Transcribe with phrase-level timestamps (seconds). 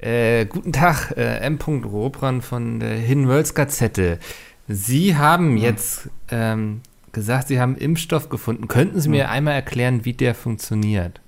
[0.00, 1.58] Äh, guten Tag, äh, M.
[1.84, 4.18] Robran von der Hinwölz Gazette.
[4.66, 6.80] Sie haben jetzt ähm,
[7.12, 8.66] gesagt, Sie haben Impfstoff gefunden.
[8.66, 11.20] Könnten Sie mir einmal erklären, wie der funktioniert?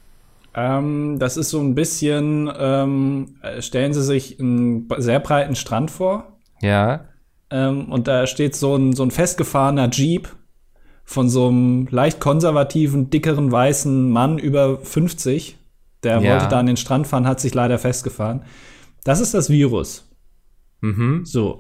[0.55, 6.39] Ähm, das ist so ein bisschen, ähm, stellen Sie sich einen sehr breiten Strand vor.
[6.63, 7.05] Ja.
[7.51, 10.35] Ähm, und da steht so ein, so ein festgefahrener Jeep
[11.05, 15.59] von so einem leicht konservativen, dickeren, weißen Mann über 50.
[16.03, 16.33] Der ja.
[16.33, 18.43] wollte da an den Strand fahren, hat sich leider festgefahren.
[19.05, 20.09] Das ist das Virus.
[20.81, 21.25] Mhm.
[21.25, 21.59] So.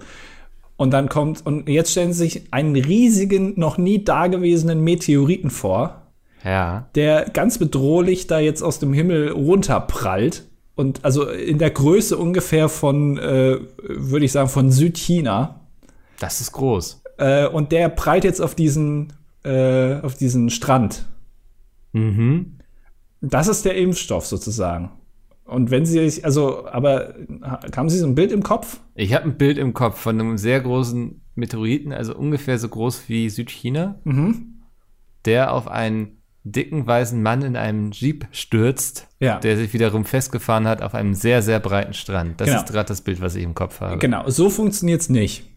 [0.76, 6.02] Und dann kommt, und jetzt stellen Sie sich einen riesigen, noch nie dagewesenen Meteoriten vor.
[6.44, 6.88] Ja.
[6.94, 10.44] Der ganz bedrohlich da jetzt aus dem Himmel runterprallt.
[10.74, 15.60] Und also in der Größe ungefähr von, äh, würde ich sagen, von Südchina.
[16.18, 17.02] Das ist groß.
[17.18, 19.12] Äh, und der prallt jetzt auf diesen,
[19.44, 21.06] äh, auf diesen Strand.
[21.92, 22.58] Mhm.
[23.22, 24.90] Das ist der Impfstoff sozusagen.
[25.44, 27.14] Und wenn Sie sich, also, aber
[27.76, 28.80] haben Sie so ein Bild im Kopf?
[28.94, 33.08] Ich habe ein Bild im Kopf von einem sehr großen Meteoriten, also ungefähr so groß
[33.08, 34.62] wie Südchina, mhm.
[35.24, 39.38] der auf einen dicken weißen Mann in einem Jeep stürzt, ja.
[39.38, 42.40] der sich wiederum festgefahren hat auf einem sehr, sehr breiten Strand.
[42.40, 42.60] Das genau.
[42.60, 43.98] ist gerade das Bild, was ich im Kopf habe.
[43.98, 45.51] Genau, so funktioniert es nicht.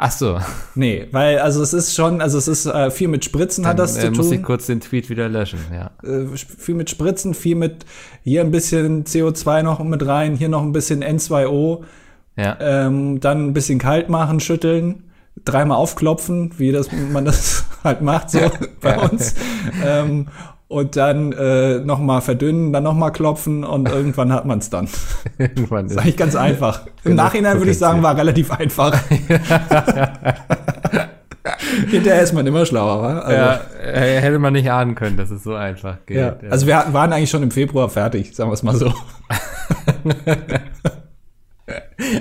[0.00, 0.38] Ach so.
[0.76, 3.80] Nee, weil also es ist schon, also es ist äh, viel mit Spritzen Dann, hat
[3.80, 4.16] das äh, zu tun.
[4.18, 5.90] muss ich kurz den Tweet wieder löschen, ja.
[6.08, 7.84] Äh, viel mit Spritzen, viel mit
[8.22, 11.82] hier ein bisschen CO2 noch mit rein, hier noch ein bisschen N2O.
[12.36, 12.56] Ja.
[12.60, 15.10] Ähm, dann ein bisschen kalt machen, schütteln,
[15.44, 18.38] dreimal aufklopfen, wie das man das halt macht so
[18.80, 19.34] bei uns.
[19.84, 20.28] Ähm,
[20.68, 24.70] und dann äh, noch mal verdünnen, dann noch mal klopfen und irgendwann hat man es
[24.70, 24.88] dann.
[25.38, 25.98] irgendwann ist.
[25.98, 26.82] Eigentlich ganz einfach.
[27.04, 28.96] Im Nachhinein würde ich sagen, war relativ einfach.
[31.90, 33.20] Hinterher ist man immer schlauer, wa?
[33.20, 33.60] Also, ja,
[34.20, 36.18] hätte man nicht ahnen können, dass es so einfach geht.
[36.18, 36.36] Ja.
[36.42, 36.50] Ja.
[36.50, 38.92] Also wir hatten, waren eigentlich schon im Februar fertig, sagen wir es mal so.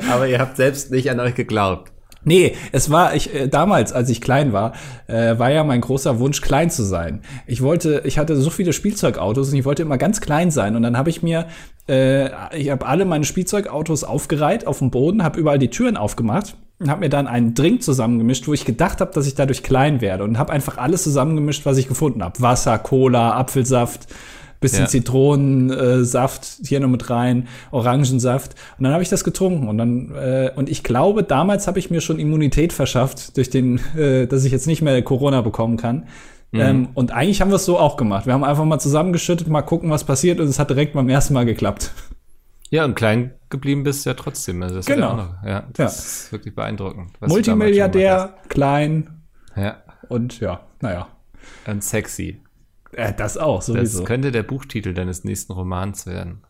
[0.09, 1.91] Aber ihr habt selbst nicht an euch geglaubt.
[2.27, 4.73] Nee, es war ich äh, damals, als ich klein war,
[5.07, 7.21] äh, war ja mein großer Wunsch klein zu sein.
[7.45, 10.83] Ich wollte, ich hatte so viele Spielzeugautos und ich wollte immer ganz klein sein und
[10.83, 11.47] dann habe ich mir
[11.87, 16.57] äh, ich habe alle meine Spielzeugautos aufgereiht auf dem Boden, habe überall die Türen aufgemacht
[16.79, 20.01] und habe mir dann einen Drink zusammengemischt, wo ich gedacht habe, dass ich dadurch klein
[20.01, 22.41] werde und habe einfach alles zusammengemischt, was ich gefunden habe.
[22.41, 24.07] Wasser, Cola, Apfelsaft,
[24.59, 24.87] bisschen ja.
[24.87, 28.55] Zitronensaft hier noch mit rein, Orangensaft.
[28.77, 29.67] Und dann habe ich das getrunken.
[29.67, 33.79] Und dann, äh, und ich glaube, damals habe ich mir schon Immunität verschafft, durch den,
[33.97, 36.07] äh, dass ich jetzt nicht mehr Corona bekommen kann.
[36.51, 36.59] Mhm.
[36.59, 38.25] Ähm, und eigentlich haben wir es so auch gemacht.
[38.25, 41.33] Wir haben einfach mal zusammengeschüttet, mal gucken, was passiert, und es hat direkt beim ersten
[41.33, 41.91] Mal geklappt.
[42.69, 44.61] Ja, und klein geblieben bist du ja trotzdem.
[44.61, 45.09] Also das genau.
[45.09, 45.85] Ja, noch, ja, das ja.
[45.85, 47.11] ist wirklich beeindruckend.
[47.21, 49.21] Multimilliardär, klein.
[49.55, 49.77] Ja.
[50.09, 51.07] Und ja, naja.
[51.65, 52.41] Und sexy.
[52.93, 53.99] Äh, das auch, sowieso.
[53.99, 56.41] Das könnte der Buchtitel deines nächsten Romans werden.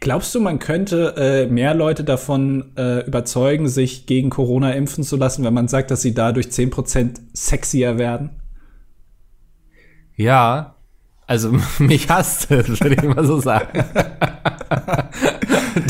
[0.00, 5.16] Glaubst du, man könnte äh, mehr Leute davon äh, überzeugen, sich gegen Corona impfen zu
[5.16, 8.30] lassen, wenn man sagt, dass sie dadurch 10% sexier werden?
[10.16, 10.76] Ja,
[11.26, 13.84] also mich hasst es, würde ich mal so sagen.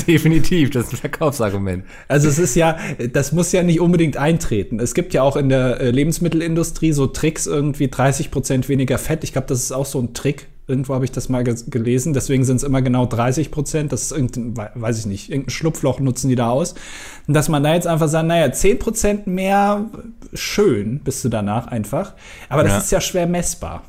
[0.06, 1.84] Definitiv, das ist ein Verkaufsargument.
[2.08, 2.78] Also es ist ja,
[3.12, 4.78] das muss ja nicht unbedingt eintreten.
[4.78, 9.24] Es gibt ja auch in der äh, Lebensmittelindustrie so Tricks, irgendwie 30 Prozent weniger Fett.
[9.24, 10.46] Ich glaube, das ist auch so ein Trick.
[10.68, 12.12] Irgendwo habe ich das mal gelesen.
[12.12, 13.92] Deswegen sind es immer genau 30 Prozent.
[13.92, 16.74] Das ist irgendein, weiß ich nicht, irgendein Schlupfloch nutzen die da aus.
[17.28, 19.84] Und dass man da jetzt einfach sagt, naja, 10 Prozent mehr,
[20.34, 22.14] schön bist du danach einfach.
[22.48, 22.78] Aber das ja.
[22.78, 23.84] ist ja schwer messbar.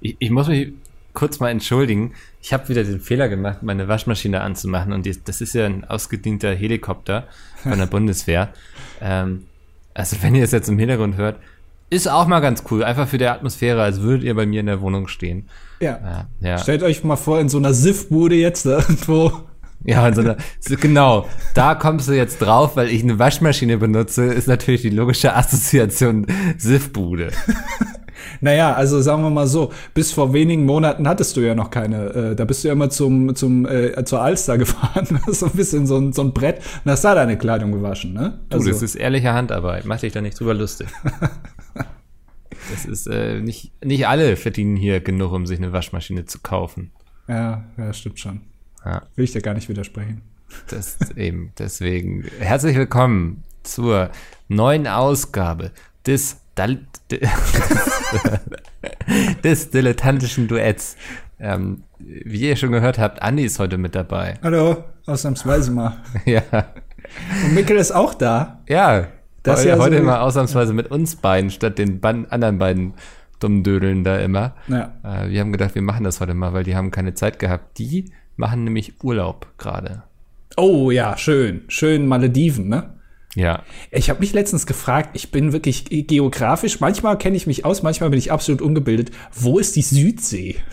[0.00, 0.72] Ich, ich muss mich
[1.12, 2.12] kurz mal entschuldigen.
[2.46, 4.92] Ich habe wieder den Fehler gemacht, meine Waschmaschine anzumachen.
[4.92, 7.26] Und die, das ist ja ein ausgedienter Helikopter
[7.64, 8.50] von der Bundeswehr.
[9.00, 9.46] Ähm,
[9.94, 11.40] also wenn ihr es jetzt im Hintergrund hört,
[11.90, 12.84] ist auch mal ganz cool.
[12.84, 15.48] Einfach für die Atmosphäre, als würdet ihr bei mir in der Wohnung stehen.
[15.80, 16.26] Ja.
[16.40, 16.58] Äh, ja.
[16.58, 19.32] Stellt euch mal vor, in so einer SIF-Bude jetzt irgendwo.
[19.84, 20.36] Ja, in so einer,
[20.80, 25.34] genau, da kommst du jetzt drauf, weil ich eine Waschmaschine benutze, ist natürlich die logische
[25.34, 27.32] Assoziation SIF-Bude.
[28.40, 32.06] Naja, also sagen wir mal so, bis vor wenigen Monaten hattest du ja noch keine,
[32.06, 35.86] äh, da bist du ja immer zum, zum, äh, zur Alster gefahren, so ein bisschen
[35.86, 38.40] so ein, so ein Brett und hast da deine Kleidung gewaschen, ne?
[38.50, 38.66] Also.
[38.66, 40.88] Du, das ist ehrliche Handarbeit, mach dich da nicht drüber lustig.
[42.70, 46.90] das ist, äh, nicht, nicht alle verdienen hier genug, um sich eine Waschmaschine zu kaufen.
[47.28, 48.40] Ja, ja, stimmt schon.
[48.84, 49.02] Ja.
[49.16, 50.22] Will ich dir gar nicht widersprechen.
[50.68, 52.24] Das eben, deswegen.
[52.38, 54.10] Herzlich willkommen zur
[54.48, 55.72] neuen Ausgabe
[56.06, 56.40] des
[59.44, 60.96] des dilettantischen Duetts.
[61.38, 64.38] Ähm, wie ihr schon gehört habt, Andi ist heute mit dabei.
[64.42, 65.98] Hallo, ausnahmsweise mal.
[66.24, 66.42] ja.
[67.44, 68.62] Und Mikkel ist auch da.
[68.68, 69.08] Ja,
[69.42, 72.94] das heute, ja heute so mal ausnahmsweise mit uns beiden, statt den anderen beiden
[73.38, 74.54] dummen Dödeln da immer.
[74.68, 74.94] Ja.
[75.04, 77.78] Äh, wir haben gedacht, wir machen das heute mal, weil die haben keine Zeit gehabt.
[77.78, 80.04] Die machen nämlich Urlaub gerade.
[80.56, 81.64] Oh ja, schön.
[81.68, 82.95] Schön Malediven, ne?
[83.36, 83.62] Ja.
[83.92, 88.10] Ich habe mich letztens gefragt, ich bin wirklich geografisch, manchmal kenne ich mich aus, manchmal
[88.10, 89.10] bin ich absolut ungebildet.
[89.32, 90.56] Wo ist die Südsee?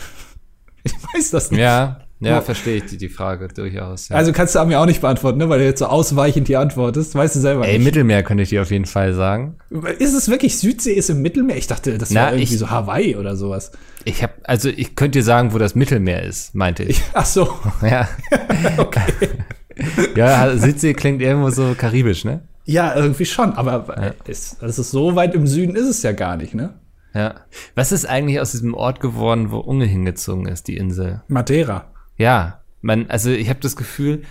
[0.86, 1.62] Ich weiß das nicht.
[1.62, 4.10] Ja, ja, verstehe ich die, die Frage durchaus.
[4.10, 4.18] Ja.
[4.18, 5.48] Also kannst du mir auch nicht beantworten, ne?
[5.48, 7.15] weil du jetzt so ausweichend die antwortest.
[7.15, 7.86] Weißt du selber Ey, nicht.
[7.86, 9.56] Mittelmeer könnte ich dir auf jeden Fall sagen.
[10.00, 11.56] Ist es wirklich Südsee ist im Mittelmeer?
[11.56, 13.71] Ich dachte, das Na, wäre irgendwie ich- so Hawaii oder sowas.
[14.04, 17.01] Ich habe, also ich könnte dir sagen, wo das Mittelmeer ist, meinte ich.
[17.13, 17.48] Ach so.
[17.81, 18.09] Ja.
[20.16, 22.42] ja, Südsee klingt irgendwo so karibisch, ne?
[22.65, 23.54] Ja, irgendwie schon.
[23.54, 26.80] Aber ist, das ist so weit im Süden ist es ja gar nicht, ne?
[27.13, 27.36] Ja.
[27.75, 31.21] Was ist eigentlich aus diesem Ort geworden, wo Unge hingezogen ist, die Insel?
[31.27, 31.92] Madeira.
[32.18, 34.24] Ja, man, also ich habe das Gefühl,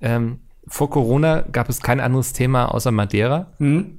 [0.00, 3.52] ähm, vor Corona gab es kein anderes Thema außer Madeira.
[3.58, 3.98] Hm?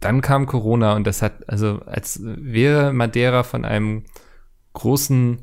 [0.00, 4.04] Dann kam Corona und das hat, also als wäre Madeira von einem
[4.74, 5.38] großen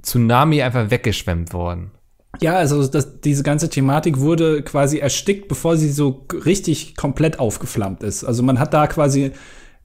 [0.00, 1.90] Tsunami einfach weggeschwemmt worden.
[2.40, 8.02] Ja, also das, diese ganze Thematik wurde quasi erstickt, bevor sie so richtig komplett aufgeflammt
[8.02, 8.24] ist.
[8.24, 9.32] Also man hat da quasi,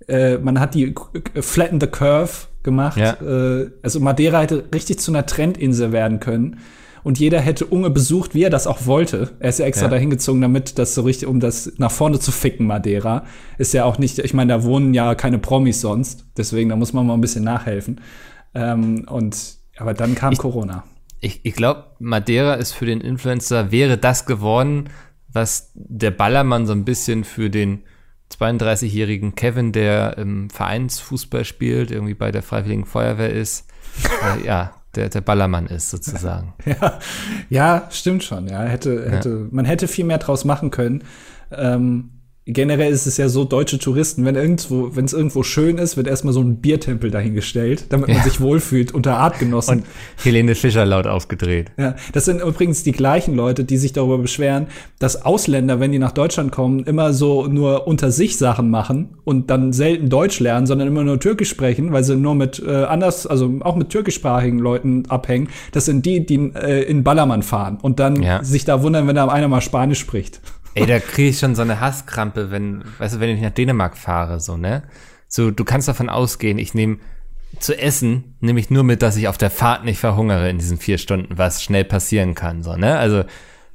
[0.08, 0.96] äh, man hat die
[1.42, 2.32] Flatten the Curve
[2.64, 2.98] gemacht.
[2.98, 3.14] Ja.
[3.22, 6.60] Äh, also Madeira hätte richtig zu einer Trendinsel werden können.
[7.04, 9.30] Und jeder hätte Unge besucht, wie er das auch wollte.
[9.40, 9.92] Er ist ja extra Ja.
[9.92, 13.24] dahin gezogen, damit das so richtig, um das nach vorne zu ficken, Madeira.
[13.58, 16.26] Ist ja auch nicht, ich meine, da wohnen ja keine Promis sonst.
[16.36, 18.02] Deswegen, da muss man mal ein bisschen nachhelfen.
[18.54, 19.38] Ähm, und,
[19.78, 20.84] aber dann kam Corona.
[21.20, 24.90] Ich, ich glaube, Madeira ist für den Influencer, wäre das geworden,
[25.28, 27.84] was der Ballermann so ein bisschen für den
[28.32, 33.68] 32-jährigen Kevin, der im Vereinsfußball spielt, irgendwie bei der Freiwilligen Feuerwehr ist,
[34.42, 36.54] äh, ja, der, der Ballermann ist sozusagen.
[36.66, 37.00] Ja,
[37.50, 38.48] ja, stimmt schon.
[38.48, 41.04] Ja, hätte, hätte, man hätte viel mehr draus machen können.
[41.52, 42.17] Ähm,
[42.48, 46.08] generell ist es ja so, deutsche Touristen, wenn irgendwo, wenn es irgendwo schön ist, wird
[46.08, 48.24] erstmal so ein Biertempel dahingestellt, damit man Ja.
[48.24, 49.80] sich wohlfühlt unter Artgenossen.
[49.80, 49.86] Und
[50.24, 51.72] Helene Fischer laut aufgedreht.
[51.78, 54.68] Ja, das sind übrigens die gleichen Leute, die sich darüber beschweren,
[55.00, 59.50] dass Ausländer, wenn die nach Deutschland kommen, immer so nur unter sich Sachen machen und
[59.50, 63.28] dann selten Deutsch lernen, sondern immer nur Türkisch sprechen, weil sie nur mit äh, anders,
[63.28, 65.50] also auch mit türkischsprachigen Leuten abhängen.
[65.74, 68.44] Das sind die, die äh, in Ballermann fahren und dann Ja.
[68.44, 70.40] sich da wundern, wenn da einer mal Spanisch spricht.
[70.74, 73.98] Ey, da kriege ich schon so eine Hasskrampe, wenn, weißt du, wenn ich nach Dänemark
[73.98, 74.84] fahre, so, ne?
[75.28, 76.98] So, du kannst davon ausgehen, ich nehme
[77.60, 80.78] zu essen, nehme ich nur mit, dass ich auf der Fahrt nicht verhungere in diesen
[80.78, 82.98] vier Stunden, was schnell passieren kann, so, ne?
[82.98, 83.24] Also,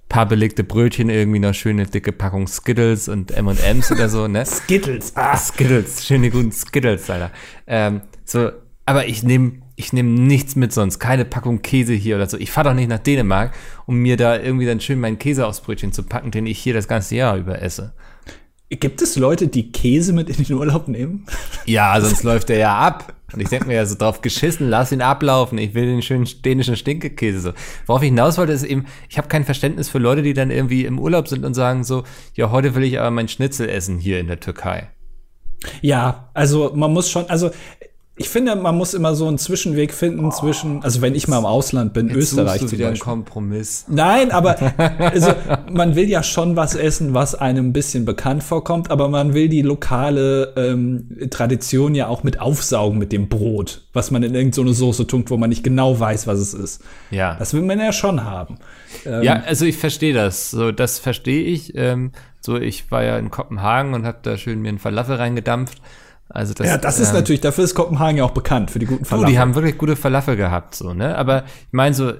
[0.09, 4.45] paar belegte Brötchen, irgendwie noch schöne dicke Packung Skittles und M&M's oder so, ne?
[4.45, 5.37] Skittles, ah.
[5.37, 7.31] Skittles, schöne guten Skittles, Alter.
[7.67, 8.53] Ähm, so,
[8.85, 12.39] aber ich nehme ich nehm nichts mit sonst, keine Packung Käse hier oder so.
[12.39, 13.53] Ich fahre doch nicht nach Dänemark,
[13.87, 16.75] um mir da irgendwie dann schön meinen Käse aufs Brötchen zu packen, den ich hier
[16.75, 17.93] das ganze Jahr über esse.
[18.71, 21.27] Gibt es Leute, die Käse mit in den Urlaub nehmen?
[21.67, 23.15] Ja, sonst läuft der ja ab.
[23.33, 25.59] Und ich denke mir ja so drauf geschissen, lass ihn ablaufen.
[25.59, 27.41] Ich will den schönen dänischen Stinkekäse.
[27.41, 27.53] So.
[27.87, 30.85] Worauf ich hinaus wollte, ist eben, ich habe kein Verständnis für Leute, die dann irgendwie
[30.85, 34.21] im Urlaub sind und sagen so, ja, heute will ich aber mein Schnitzel essen hier
[34.21, 34.89] in der Türkei.
[35.81, 37.51] Ja, also man muss schon, also
[38.23, 41.45] ich finde, man muss immer so einen Zwischenweg finden zwischen, also wenn ich mal im
[41.45, 43.13] Ausland bin, Österreich Suchst du zum wieder einen Beispiel.
[43.13, 43.85] Kompromiss.
[43.89, 44.57] Nein, aber
[44.99, 45.35] also,
[45.73, 49.49] man will ja schon was essen, was einem ein bisschen bekannt vorkommt, aber man will
[49.49, 54.55] die lokale ähm, Tradition ja auch mit aufsaugen mit dem Brot, was man in irgendeine
[54.55, 56.81] so eine Soße tunkt, wo man nicht genau weiß, was es ist.
[57.11, 57.35] Ja.
[57.41, 58.59] Das will man ja schon haben.
[59.05, 60.53] Ähm, Ja, also ich verstehe das.
[60.53, 61.77] So, das verstehe ich.
[61.77, 65.79] Ähm, so, ich war ja in Kopenhagen und habe da schön mir einen Falafel reingedampft.
[66.33, 68.87] Also das, ja, das ist ähm, natürlich, dafür ist Kopenhagen ja auch bekannt, für die
[68.87, 69.31] guten Du, Falafel.
[69.31, 71.17] die haben wirklich gute Falafel gehabt, so, ne?
[71.17, 72.13] Aber ich meine so,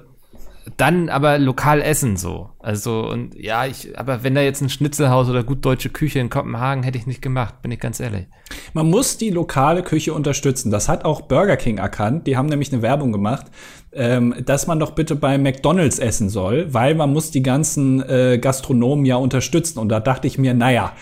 [0.77, 2.49] dann aber lokal essen so.
[2.59, 6.29] Also, und ja, ich, aber wenn da jetzt ein Schnitzelhaus oder gut deutsche Küche in
[6.29, 8.27] Kopenhagen hätte ich nicht gemacht, bin ich ganz ehrlich.
[8.73, 10.71] Man muss die lokale Küche unterstützen.
[10.71, 12.27] Das hat auch Burger King erkannt.
[12.27, 13.47] Die haben nämlich eine Werbung gemacht,
[13.91, 18.37] ähm, dass man doch bitte bei McDonald's essen soll, weil man muss die ganzen äh,
[18.39, 19.79] Gastronomen ja unterstützen.
[19.79, 20.93] Und da dachte ich mir, naja,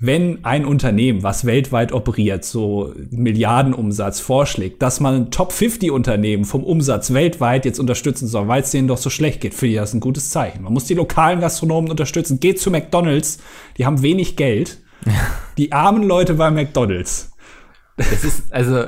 [0.00, 6.44] wenn ein Unternehmen, was weltweit operiert, so Milliardenumsatz vorschlägt, dass man ein Top 50 Unternehmen
[6.44, 9.80] vom Umsatz weltweit jetzt unterstützen soll, weil es denen doch so schlecht geht, finde ich
[9.80, 10.62] das ein gutes Zeichen.
[10.62, 12.40] Man muss die lokalen Gastronomen unterstützen.
[12.40, 13.38] Geht zu McDonald's,
[13.78, 14.80] die haben wenig Geld.
[15.58, 17.30] Die armen Leute bei McDonald's.
[17.96, 18.86] Das ist, also,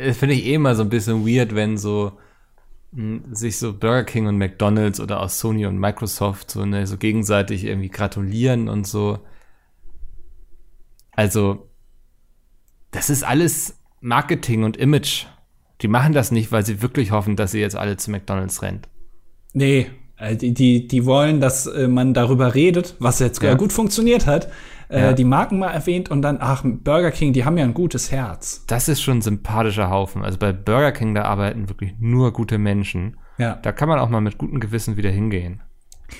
[0.00, 2.12] äh, finde ich eh immer so ein bisschen weird, wenn so
[2.92, 6.96] mh, sich so Burger King und McDonalds oder auch Sony und Microsoft so, ne, so
[6.96, 9.18] gegenseitig irgendwie gratulieren und so.
[11.16, 11.68] Also,
[12.92, 15.26] das ist alles Marketing und Image.
[15.82, 18.88] Die machen das nicht, weil sie wirklich hoffen, dass sie jetzt alle zu McDonalds rennt.
[19.52, 23.54] Nee, äh, die, die, die wollen, dass äh, man darüber redet, was jetzt Ja.
[23.54, 24.48] gut funktioniert hat.
[24.88, 25.12] Äh, Ja.
[25.12, 28.64] Die Marken mal erwähnt und dann, ach, Burger King, die haben ja ein gutes Herz.
[28.68, 30.22] Das ist schon ein sympathischer Haufen.
[30.22, 33.16] Also bei Burger King, da arbeiten wirklich nur gute Menschen.
[33.38, 33.56] Ja.
[33.56, 35.60] Da kann man auch mal mit gutem Gewissen wieder hingehen.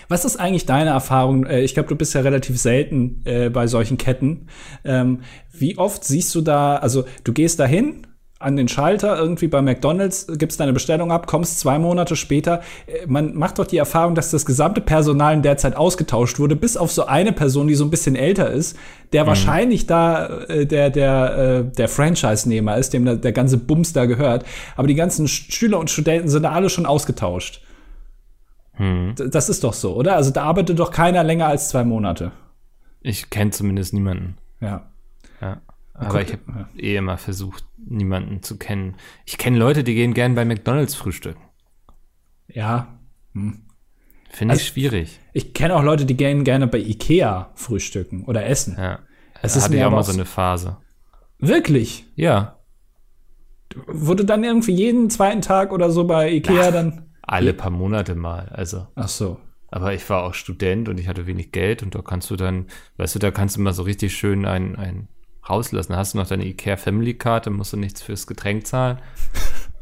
[0.09, 1.47] Was ist eigentlich deine Erfahrung?
[1.47, 4.47] Äh, Ich glaube, du bist ja relativ selten äh, bei solchen Ketten.
[4.85, 5.21] Ähm,
[5.52, 8.07] wie oft siehst du da, also du gehst dahin
[8.38, 12.61] an den Schalter irgendwie bei McDonald's, gibst deine Bestellung ab, kommst zwei Monate später.
[12.87, 16.55] Äh, Man macht doch die Erfahrung, dass das gesamte Personal in der Zeit ausgetauscht wurde,
[16.55, 18.76] bis auf so eine Person, die so ein bisschen älter ist,
[19.14, 23.95] der wahrscheinlich da äh, der der äh, der Franchise-Nehmer ist, dem da, der ganze Bums
[23.95, 24.45] da gehört.
[24.76, 27.62] Aber die ganzen Schüler und Studenten sind da alle schon ausgetauscht.
[28.78, 30.16] D- Das ist doch so, oder?
[30.16, 32.33] Also da arbeitet doch keiner länger als zwei Monate.
[33.00, 34.37] Ich kenne zumindest niemanden.
[34.61, 34.90] Ja.
[35.40, 35.61] Ja.
[35.95, 36.68] Aber ich habe ja.
[36.83, 38.97] eh immer versucht, niemanden zu kennen.
[39.25, 41.40] Ich kenne Leute, die gehen gern bei McDonalds frühstücken.
[42.49, 42.99] Ja.
[43.33, 45.21] Finde Also- ich schwierig.
[45.33, 48.76] Ich kenne auch Leute, die gehen gerne bei Ikea frühstücken oder essen.
[48.78, 48.99] Ja.
[49.42, 50.78] Es ist ich auch mal so eine Phase.
[51.38, 52.06] Wirklich?
[52.14, 52.59] Ja.
[53.87, 57.06] Wurde dann irgendwie jeden zweiten Tag oder so bei Ikea dann.
[57.26, 58.49] Alle paar Monate mal.
[58.50, 58.87] Also.
[58.95, 59.38] Ach so.
[59.68, 62.66] Aber ich war auch Student und ich hatte wenig Geld und da kannst du dann,
[62.99, 65.09] weißt du, da kannst du mal so richtig schön ein, ein
[65.49, 65.92] rauslassen.
[65.92, 68.99] Da hast du noch deine IKEA Family dann musst du nichts fürs Getränk zahlen.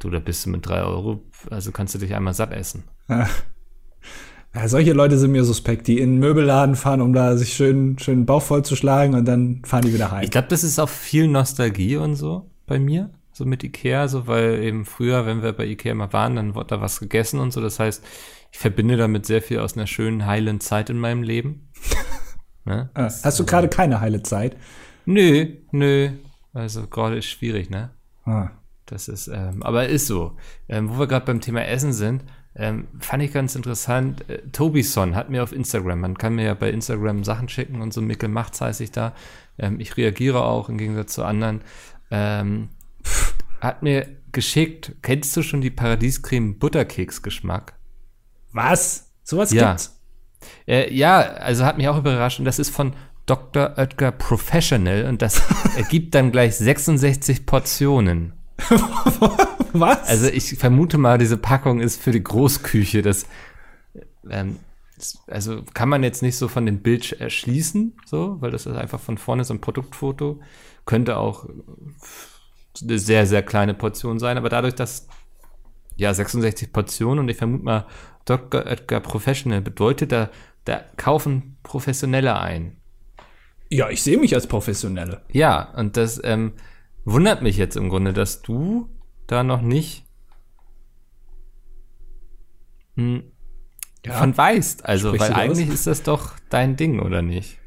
[0.01, 2.85] Du, da bist du mit drei Euro, also kannst du dich einmal satt essen.
[4.55, 7.99] Ja, solche Leute sind mir suspekt, die in einen Möbelladen fahren, um da sich schön,
[7.99, 10.23] schön den Bauch vollzuschlagen und dann fahren die wieder heim.
[10.23, 14.27] Ich glaube, das ist auch viel Nostalgie und so bei mir, so mit Ikea, so
[14.29, 17.53] weil eben früher, wenn wir bei Ikea mal waren, dann wurde da was gegessen und
[17.53, 17.61] so.
[17.61, 18.03] Das heißt,
[18.53, 21.69] ich verbinde damit sehr viel aus einer schönen, heilen Zeit in meinem Leben.
[22.65, 22.91] ne?
[22.95, 24.57] Ah, Hast du gerade keine heile Zeit?
[25.05, 26.11] Nö, nö.
[26.53, 27.91] Also gerade ist schwierig, ne?
[28.25, 28.51] Ah.
[28.87, 30.37] Das ist, ähm, aber ist so.
[30.69, 32.25] Ähm, wo wir gerade beim Thema Essen sind,
[32.55, 34.29] ähm, fand ich ganz interessant.
[34.31, 37.93] Äh, Tobison hat mir auf Instagram, man kann mir ja bei Instagram Sachen schicken und
[37.93, 39.15] so, Mickel macht's heiße ich da.
[39.59, 41.63] Ähm, ich reagiere auch im Gegensatz zu anderen.
[42.13, 42.69] Ähm,
[43.65, 47.75] hat mir geschickt, kennst du schon die Paradiescreme Butterkeks-Geschmack?
[48.53, 49.11] Was?
[49.23, 49.71] Sowas Ja.
[49.71, 50.01] gibt's?
[50.67, 52.95] Äh, ja, also hat mich auch überrascht und das ist von
[53.27, 53.75] Dr.
[53.79, 55.43] Oetker Professional und das
[55.77, 58.35] ergibt dann gleich 66 Portionen.
[59.73, 60.07] Was?
[60.09, 63.03] Also ich vermute mal, diese Packung ist für die Großküche.
[63.03, 63.27] Das,
[64.31, 64.59] ähm,
[65.27, 68.77] also kann man jetzt nicht so von dem Bild sch- erschließen, so, weil das ist
[68.77, 70.41] einfach von vorne so ein Produktfoto.
[70.87, 71.49] Könnte auch
[72.83, 75.07] eine sehr, sehr kleine Portion sein, aber dadurch, dass
[75.97, 77.87] ja 66 Portionen und ich vermute mal,
[78.25, 78.67] Dr.
[78.67, 80.31] Oetker Professional bedeutet, da,
[80.65, 82.77] da kaufen Professionelle ein.
[83.71, 85.23] ja, ich sehe mich als Professionelle.
[85.31, 86.55] Ja, und das ähm,
[87.05, 88.89] wundert mich jetzt im Grunde, dass du
[89.27, 90.05] da noch nicht
[92.97, 93.25] hm,
[94.05, 94.15] Ja.
[94.15, 94.85] von weißt.
[94.85, 97.59] Also, Sprichst weil eigentlich ist das doch dein Ding, oder nicht?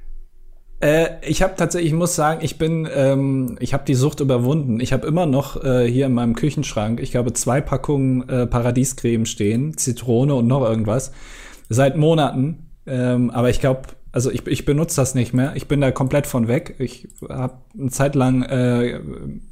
[0.79, 4.79] Äh, ich habe tatsächlich, ich muss sagen, ich bin, ähm, ich habe die Sucht überwunden.
[4.79, 9.25] Ich habe immer noch äh, hier in meinem Küchenschrank, ich glaube, zwei Packungen äh, Paradiescreme
[9.25, 11.11] stehen, Zitrone und noch irgendwas.
[11.69, 12.67] Seit Monaten.
[12.85, 13.81] Ähm, aber ich glaube,
[14.11, 15.55] also ich, ich benutze das nicht mehr.
[15.55, 16.75] Ich bin da komplett von weg.
[16.79, 18.99] Ich habe eine Zeit lang äh,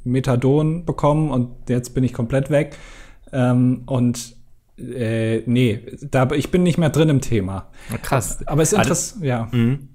[0.04, 2.76] Methadon bekommen und jetzt bin ich komplett weg.
[3.32, 4.36] Ähm, und
[4.78, 7.68] äh, nee, da, ich bin nicht mehr drin im Thema.
[8.02, 8.46] Krass.
[8.46, 9.48] Aber es ist interessant, ja.
[9.52, 9.88] Mhm.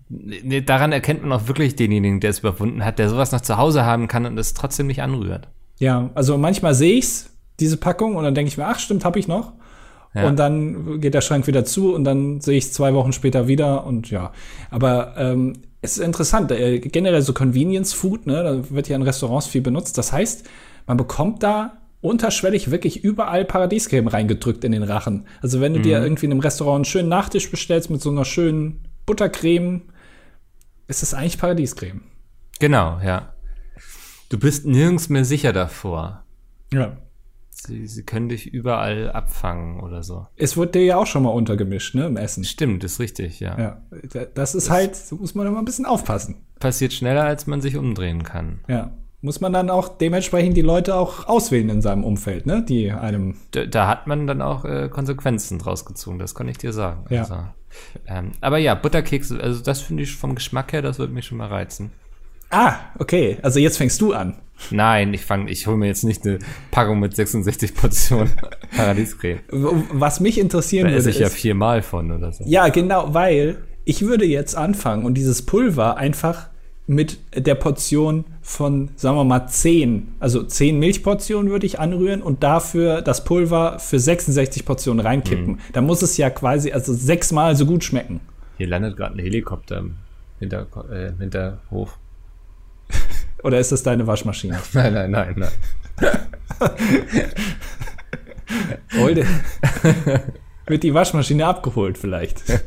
[0.66, 3.86] Daran erkennt man auch wirklich denjenigen, der es überwunden hat, der sowas noch zu Hause
[3.86, 5.48] haben kann und es trotzdem nicht anrührt.
[5.80, 9.20] Ja, also manchmal sehe ich's, diese Packung, und dann denke ich mir, ach stimmt, habe
[9.20, 9.54] ich noch.
[10.14, 10.28] Ja.
[10.28, 13.48] Und dann geht der Schrank wieder zu und dann sehe ich es zwei Wochen später
[13.48, 14.34] wieder und ja.
[14.70, 19.04] Aber ähm, es ist interessant, äh, generell so Convenience Food, ne, da wird ja in
[19.04, 19.98] Restaurants viel benutzt.
[19.98, 20.48] Das heißt,
[20.86, 25.26] man bekommt da unterschwellig wirklich überall Paradiescreme reingedrückt in den Rachen.
[25.42, 28.26] Also wenn du dir irgendwie in einem Restaurant einen schönen Nachtisch bestellst mit so einer
[28.26, 29.84] schönen Buttercreme,
[30.92, 32.02] ist das eigentlich Paradiescreme.
[32.60, 33.34] Genau, ja.
[34.30, 36.24] Du bist nirgends mehr sicher davor.
[36.72, 36.98] Ja.
[37.50, 40.26] Sie, sie können dich überall abfangen oder so.
[40.36, 42.44] Es wird dir ja auch schon mal untergemischt, ne, im Essen.
[42.44, 43.60] Stimmt, ist richtig, ja.
[43.60, 43.82] Ja,
[44.14, 46.44] da- das ist halt, so muss man immer ein bisschen aufpassen.
[46.60, 48.62] Passiert schneller, als man sich umdrehen kann.
[48.68, 48.92] Ja.
[49.24, 52.66] Muss man dann auch dementsprechend die Leute auch auswählen in seinem Umfeld, ne?
[52.68, 53.36] Die einem.
[53.52, 57.06] Da, da hat man dann auch äh, Konsequenzen draus gezogen, das kann ich dir sagen.
[57.12, 57.22] Ja.
[57.22, 57.36] Also,
[58.08, 61.38] ähm, aber ja, Butterkekse, also das finde ich vom Geschmack her, das würde mich schon
[61.38, 61.92] mal reizen.
[62.50, 63.38] Ah, okay.
[63.42, 64.36] Also jetzt fängst du an.
[64.70, 68.32] Nein, ich fange, ich hole mir jetzt nicht eine Packung mit 66 Portionen
[68.76, 69.40] Paradiescreme.
[69.50, 72.44] Was mich interessieren Da würde, esse ich ja viermal von oder so.
[72.46, 76.51] ja, genau, weil ich würde jetzt anfangen und dieses Pulver einfach
[76.88, 82.44] mit der Portion von, sagen wir mal, 10, also 10 Milchportionen würde ich anrühren und
[82.44, 85.60] dafür das Pulver für 66 Portionen reinkippen.
[85.74, 88.20] Da muss es ja quasi also sechsmal so gut schmecken.
[88.58, 89.96] Hier landet gerade ein Helikopter im
[90.40, 91.98] Hinter, äh, Hinterhof.
[93.44, 94.60] Oder ist das deine Waschmaschine?
[94.74, 95.52] Nein, nein, nein, nein.
[99.02, 99.26] Olde.
[100.68, 102.44] Wird die Waschmaschine abgeholt vielleicht.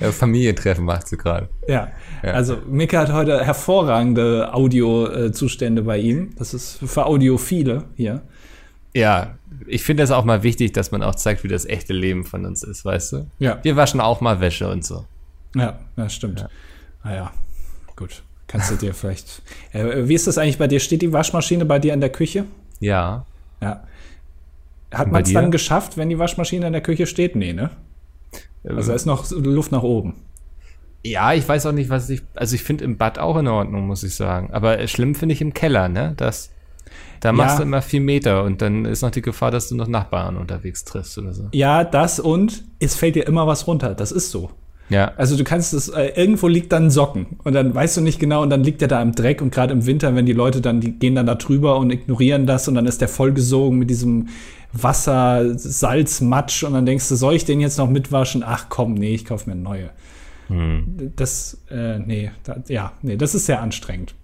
[0.00, 1.50] Ja, Familientreffen macht sie gerade.
[1.66, 1.88] Ja.
[2.22, 6.30] Also Mika hat heute hervorragende Audiozustände bei ihm.
[6.38, 8.22] Das ist für Audiophile hier.
[8.94, 12.24] Ja, ich finde das auch mal wichtig, dass man auch zeigt, wie das echte Leben
[12.24, 13.26] von uns ist, weißt du?
[13.38, 13.58] Ja.
[13.62, 15.04] Wir waschen auch mal Wäsche und so.
[15.54, 16.46] Ja, ja stimmt.
[17.04, 17.30] Naja,
[17.94, 18.22] gut.
[18.46, 19.42] Kannst du dir vielleicht.
[19.72, 20.80] Äh, wie ist das eigentlich bei dir?
[20.80, 22.46] Steht die Waschmaschine bei dir in der Küche?
[22.80, 23.26] Ja.
[23.60, 23.84] Ja.
[24.92, 27.36] Hat man es dann geschafft, wenn die Waschmaschine in der Küche steht?
[27.36, 27.70] Nee, ne?
[28.64, 30.14] Also da ist noch Luft nach oben.
[31.04, 32.22] Ja, ich weiß auch nicht, was ich.
[32.34, 34.50] Also ich finde im Bad auch in Ordnung, muss ich sagen.
[34.52, 36.14] Aber schlimm finde ich im Keller, ne?
[36.16, 36.50] Das,
[37.20, 37.56] da machst Ja.
[37.58, 40.84] du immer vier Meter und dann ist noch die Gefahr, dass du noch Nachbarn unterwegs
[40.84, 41.44] triffst oder so.
[41.52, 43.94] Ja, das und es fällt dir immer was runter.
[43.94, 44.50] Das ist so.
[44.90, 45.12] Ja.
[45.16, 48.42] Also du kannst es, äh, irgendwo liegt dann Socken und dann weißt du nicht genau
[48.42, 50.80] und dann liegt der da im Dreck und gerade im Winter, wenn die Leute dann,
[50.80, 54.28] die gehen dann da drüber und ignorieren das und dann ist der vollgesogen mit diesem
[54.72, 58.42] Wasser, Salz, Matsch und dann denkst du, soll ich den jetzt noch mitwaschen?
[58.44, 59.90] Ach komm, nee, ich kaufe mir eine neue.
[61.16, 64.14] Das, äh, nee, da, ja, nee, das ist sehr anstrengend.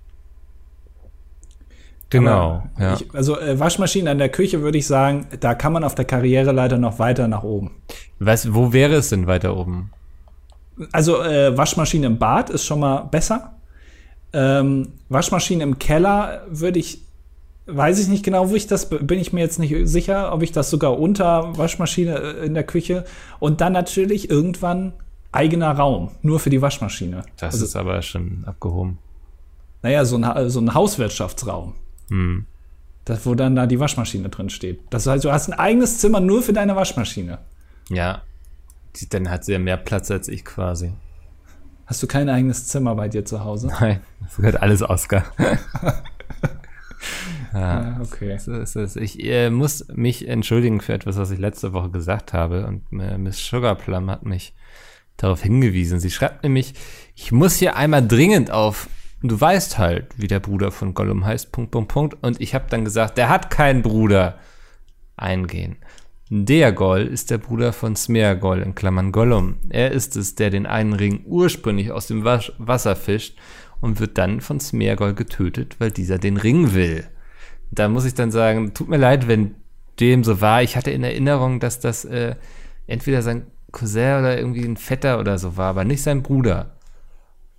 [2.08, 2.62] Genau.
[2.76, 2.94] Aber Ja.
[2.94, 6.04] Ich, also äh, Waschmaschinen an der Küche würde ich sagen, da kann man auf der
[6.04, 7.72] Karriere leider noch weiter nach oben.
[8.20, 9.90] Was, wo wäre es denn weiter oben?
[10.92, 13.56] Also äh, Waschmaschine im Bad ist schon mal besser.
[14.32, 17.02] Ähm, Waschmaschine im Keller würde ich,
[17.66, 20.52] weiß ich nicht genau, wo ich das, bin ich mir jetzt nicht sicher, ob ich
[20.52, 23.04] das sogar unter Waschmaschine äh, in der Küche
[23.38, 24.92] und dann natürlich irgendwann
[25.33, 27.25] eigener Raum, nur für die Waschmaschine.
[27.37, 28.99] Das also, ist aber schon abgehoben.
[29.83, 31.75] naja, so ein, so ein Hauswirtschaftsraum.
[32.09, 32.47] Hm.
[33.04, 34.80] Das, wo dann da die Waschmaschine drin steht.
[34.90, 37.38] Das heißt, du hast ein eigenes Zimmer nur für deine Waschmaschine.
[37.90, 38.23] Ja.
[39.11, 40.92] Dann hat sie ja mehr Platz als ich quasi.
[41.87, 43.66] Hast du kein eigenes Zimmer bei dir zu Hause?
[43.66, 45.25] Nein, das gehört alles Oscar.
[47.54, 48.37] Ja, okay.
[48.38, 48.96] So ist es.
[48.96, 52.66] Ich äh, muss mich entschuldigen für etwas, was ich letzte Woche gesagt habe.
[52.66, 54.54] Und äh, Miss Sugarplum hat mich
[55.16, 56.00] darauf hingewiesen.
[56.00, 56.75] Sie schreibt nämlich,
[57.14, 58.88] ich muss hier einmal dringend auf,
[59.23, 62.17] du weißt halt, wie der Bruder von Gollum heißt, Punkt, Punkt, Punkt.
[62.23, 64.38] Und ich habe dann gesagt, der hat keinen Bruder.
[65.17, 65.76] Eingehen.
[66.28, 69.58] Der Goll ist der Bruder von Smeargol in Klammern Gollum.
[69.69, 73.38] Er ist es, der den einen Ring ursprünglich aus dem Wasch Wasser fischt
[73.80, 77.06] und wird dann von Smeargol getötet, weil dieser den Ring will
[77.78, 79.54] da muss ich dann sagen, tut mir leid, wenn
[80.00, 80.63] dem so war.
[80.63, 82.37] Ich hatte in Erinnerung, dass das äh,
[82.87, 86.75] entweder sein Cousin oder irgendwie ein Vetter oder so war, aber nicht sein Bruder.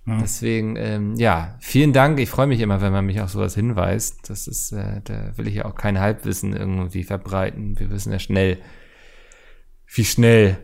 [0.08, 2.20] Deswegen, ähm, ja, vielen Dank.
[2.20, 4.30] Ich freue mich immer, wenn man mich auf sowas hinweist.
[4.30, 7.76] Das ist, äh, da will ich ja auch kein Halbwissen irgendwie verbreiten.
[7.80, 8.58] Wir wissen ja schnell,
[9.92, 10.58] wie schnell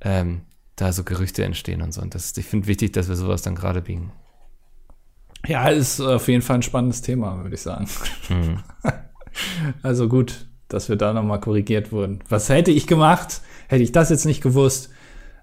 [0.00, 0.40] ähm,
[0.74, 2.02] da so Gerüchte entstehen und so.
[2.02, 4.10] Und das, ich finde wichtig, dass wir sowas dann gerade biegen.
[5.46, 7.86] Ja, ist auf jeden Fall ein spannendes Thema, würde ich sagen.
[9.82, 12.20] Also gut, dass wir da nochmal korrigiert wurden.
[12.28, 13.40] Was hätte ich gemacht?
[13.68, 14.90] Hätte ich das jetzt nicht gewusst?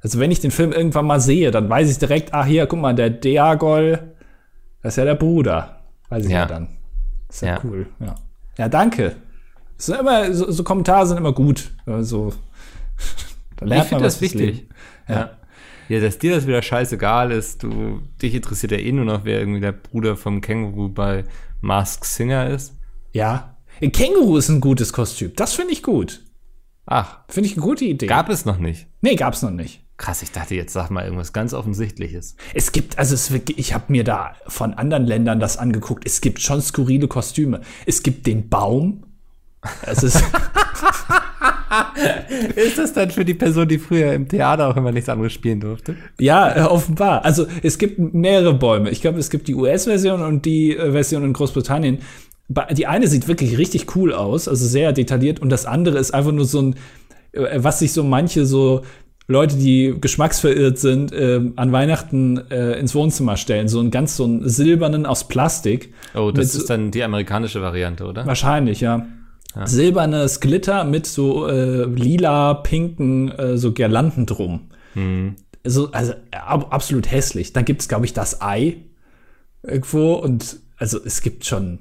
[0.02, 2.80] Also wenn ich den Film irgendwann mal sehe, dann weiß ich direkt, ach hier, guck
[2.80, 4.16] mal, der Diagol,
[4.82, 5.80] das ist ja der Bruder.
[6.10, 6.46] Weiß ich ja, Ja.
[6.46, 6.68] dann.
[7.30, 7.60] ist ja, Ja.
[7.64, 7.88] cool.
[8.00, 8.16] Ja,
[8.58, 9.16] ja danke.
[9.78, 11.72] Sind immer, so, so Kommentare sind immer gut.
[11.86, 12.34] Also,
[13.56, 14.40] da Ich finde das wichtig.
[14.42, 14.70] Leben.
[15.08, 15.30] Ja.
[15.90, 16.00] Ja.
[16.00, 17.64] dass dir das wieder scheißegal ist.
[17.64, 21.26] Du, dich interessiert ja eh nur noch, wer irgendwie der Bruder vom Känguru bei
[21.62, 22.74] Mask Singer ist.
[23.12, 23.58] Ja.
[23.82, 25.34] Ein Känguru ist ein gutes Kostüm.
[25.36, 26.24] Das finde ich gut.
[26.86, 28.06] Ach, Finde ich eine gute Idee.
[28.06, 28.88] gab es noch nicht.
[29.02, 29.82] nee, gab's noch nicht.
[29.98, 32.36] Krass, ich dachte jetzt, sag mal irgendwas ganz Offensichtliches.
[32.54, 36.06] Es gibt, also es, ich habe mir da von anderen Ländern das angeguckt.
[36.06, 37.62] Es gibt schon skurrile Kostüme.
[37.86, 39.05] Es gibt den Baum.
[39.86, 40.24] Es ist,
[42.56, 45.60] Ist das dann für die Person, die früher im Theater auch immer nichts anderes spielen
[45.60, 45.96] durfte?
[46.20, 47.26] ja, äh, offenbar.
[47.26, 48.90] Also es gibt mehrere Bäume.
[48.90, 52.00] Ich glaube, es gibt die US-Version und die äh, Version in Großbritannien.
[52.74, 56.32] Die eine sieht wirklich richtig cool aus, also sehr detailliert, und das andere ist einfach
[56.32, 56.76] nur so ein,
[57.32, 58.84] äh, was sich so manche so
[59.28, 63.68] Leute, die geschmacksverirrt sind, äh, an Weihnachten äh, ins Wohnzimmer stellen.
[63.68, 65.92] So einen ganz so einen silbernen aus Plastik.
[66.14, 68.28] Oh, das ist dann die amerikanische Variante, oder?
[68.28, 69.08] Wahrscheinlich, ja.
[69.64, 74.70] Silbernes Glitter mit so äh, lila, pinken, äh, so Girlanden drum.
[75.64, 77.54] Also, also ab, absolut hässlich.
[77.54, 78.78] Dann gibt's, glaube ich, das Ei
[79.64, 81.80] irgendwo und also es gibt schon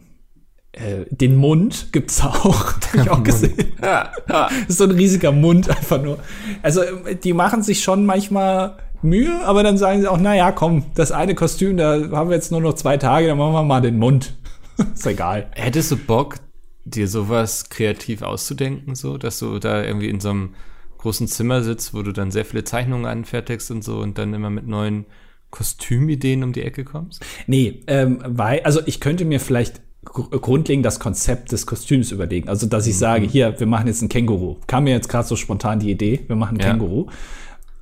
[0.73, 2.75] äh, den Mund gibt's auch.
[2.75, 3.73] Hab ich auch gesehen.
[4.27, 6.19] Das ist so ein riesiger Mund einfach nur.
[6.63, 6.81] Also
[7.23, 11.13] die machen sich schon manchmal Mühe, aber dann sagen sie auch, na ja, komm, das
[11.13, 13.99] eine Kostüm, da haben wir jetzt nur noch zwei Tage, dann machen wir mal den
[13.99, 14.35] Mund.
[14.95, 15.49] ist egal.
[15.55, 16.37] Hättest du Bock,
[16.85, 20.51] dir sowas kreativ auszudenken, so, dass du da irgendwie in so einem
[20.99, 24.51] großen Zimmer sitzt, wo du dann sehr viele Zeichnungen anfertigst und so und dann immer
[24.51, 25.07] mit neuen
[25.51, 27.25] Kostümideen um die Ecke kommst?
[27.47, 32.49] Nee, ähm, weil, also ich könnte mir vielleicht gr- grundlegend das Konzept des Kostüms überlegen.
[32.49, 34.57] Also, dass ich sage, hier, wir machen jetzt ein Känguru.
[34.67, 36.71] Kam mir jetzt gerade so spontan die Idee, wir machen ein Ja.
[36.73, 37.07] Känguru.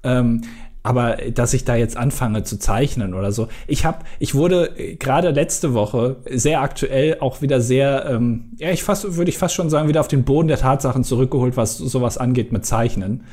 [0.05, 0.43] Ähm,
[0.83, 3.49] aber dass ich da jetzt anfange zu zeichnen oder so.
[3.67, 8.71] Ich habe, ich wurde äh, gerade letzte Woche sehr aktuell auch wieder sehr, ähm, ja,
[8.71, 11.77] ich fast, würde ich fast schon sagen, wieder auf den Boden der Tatsachen zurückgeholt, was
[11.77, 13.25] sowas angeht mit Zeichnen.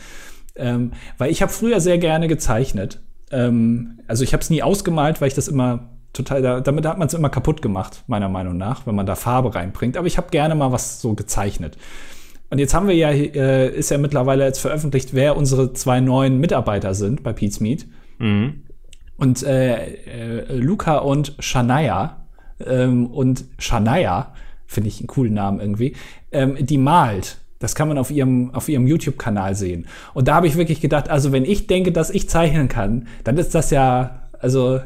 [0.55, 2.99] Ähm, weil ich habe früher sehr gerne gezeichnet.
[3.31, 6.97] Ähm, also ich habe es nie ausgemalt, weil ich das immer total, da, damit hat
[6.97, 9.97] man es immer kaputt gemacht, meiner Meinung nach, wenn man da Farbe reinbringt.
[9.97, 11.77] Aber ich habe gerne mal was so gezeichnet.
[12.49, 16.39] Und jetzt haben wir ja, äh, ist ja mittlerweile jetzt veröffentlicht, wer unsere zwei neuen
[16.39, 17.85] Mitarbeiter sind bei Pete's Meat.
[18.17, 18.63] Mhm.
[19.17, 22.25] Und äh, äh, Luca und Shania
[22.65, 24.33] ähm, und Shania,
[24.65, 25.95] finde ich einen coolen Namen irgendwie,
[26.31, 27.37] ähm, die malt.
[27.59, 29.87] Das kann man auf ihrem, auf ihrem YouTube-Kanal sehen.
[30.13, 33.37] Und da habe ich wirklich gedacht, also wenn ich denke, dass ich zeichnen kann, dann
[33.37, 34.79] ist das ja, also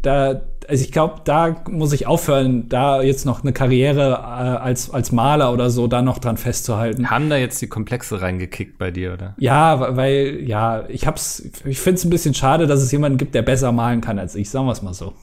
[0.00, 4.90] da, also ich glaube, da muss ich aufhören, da jetzt noch eine Karriere äh, als,
[4.90, 7.10] als Maler oder so da noch dran festzuhalten.
[7.10, 9.34] Haben da jetzt die Komplexe reingekickt bei dir, oder?
[9.38, 13.42] Ja, weil, ja, ich hab's, ich find's ein bisschen schade, dass es jemanden gibt, der
[13.42, 15.14] besser malen kann als ich, sagen wir's mal so.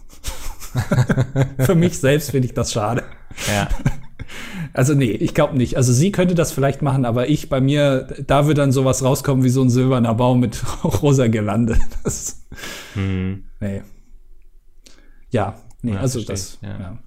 [1.59, 3.03] Für mich selbst finde ich das schade.
[3.47, 3.67] Ja.
[4.75, 5.77] Also nee, ich glaube nicht.
[5.77, 9.43] Also sie könnte das vielleicht machen, aber ich bei mir, da wird dann sowas rauskommen
[9.43, 11.77] wie so ein silberner Baum mit rosa Girlande.
[12.03, 12.43] Das,
[12.95, 13.43] Hm.
[13.59, 13.83] nee.
[15.33, 16.79] Ja, nee, Ja, also verstehe das, ja.
[16.79, 16.97] ja.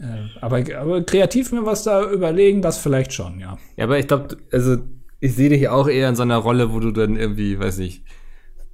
[0.00, 3.56] Äh, Aber, aber kreativ mir was da überlegen, das vielleicht schon, ja.
[3.76, 4.76] Ja, aber ich glaube, also
[5.20, 8.02] ich sehe dich auch eher in so einer Rolle, wo du dann irgendwie, weiß nicht,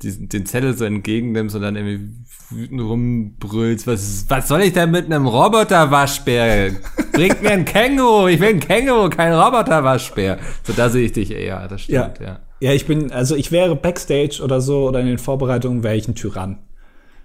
[0.03, 2.09] diesen, den Zettel so entgegennimmst und dann irgendwie
[2.49, 3.87] wütend rumbrüllst.
[3.87, 6.73] Was, was soll ich denn mit einem Roboterwaschbär?
[7.13, 8.29] Bringt mir ein Känguru.
[8.29, 10.39] Ich will ein Känguru, kein Roboterwaschbär.
[10.65, 11.69] So, da sehe ich dich eher.
[11.69, 12.41] Das stimmt, ja.
[12.61, 16.09] Ja, ich bin, also ich wäre Backstage oder so oder in den Vorbereitungen wäre ich
[16.09, 16.59] ein Tyrann.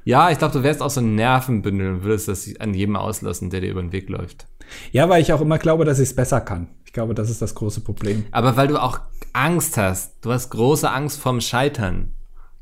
[0.05, 3.49] Ja, ich glaube, du wärst auch so ein Nervenbündel und würdest das an jedem auslassen,
[3.49, 4.47] der dir über den Weg läuft.
[4.91, 6.67] Ja, weil ich auch immer glaube, dass ich es besser kann.
[6.85, 8.25] Ich glaube, das ist das große Problem.
[8.31, 8.99] Aber weil du auch
[9.33, 10.13] Angst hast.
[10.21, 12.13] Du hast große Angst vorm Scheitern.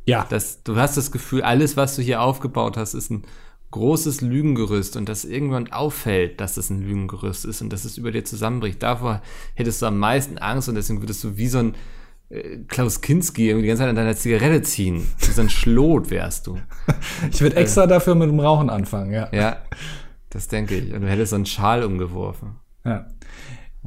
[0.06, 3.24] Ja, Das, du hast das Gefühl, alles, was du hier aufgebaut hast, ist ein
[3.72, 8.12] großes Lügengerüst und dass irgendwann auffällt, dass das ein Lügengerüst ist und dass es über
[8.12, 8.84] dir zusammenbricht.
[8.84, 9.22] Davor
[9.56, 11.76] hättest du am meisten Angst und deswegen würdest du wie so ein
[12.68, 15.08] Klaus Kinski irgendwie die ganze Zeit an deiner Zigarette ziehen.
[15.18, 16.58] So ein Schlot wärst du.
[17.32, 19.30] ich würde extra dafür mit dem Rauchen anfangen, ja.
[19.32, 19.58] Ja,
[20.30, 20.94] das denke ich.
[20.94, 22.58] Und du hättest so einen Schal umgeworfen.
[22.86, 23.08] ja.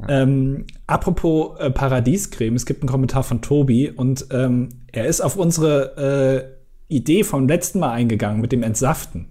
[0.07, 5.37] Ähm, apropos äh, Paradiescreme, es gibt einen Kommentar von Tobi und ähm, er ist auf
[5.37, 6.53] unsere
[6.89, 9.29] äh, Idee vom letzten Mal eingegangen mit dem Entsaften.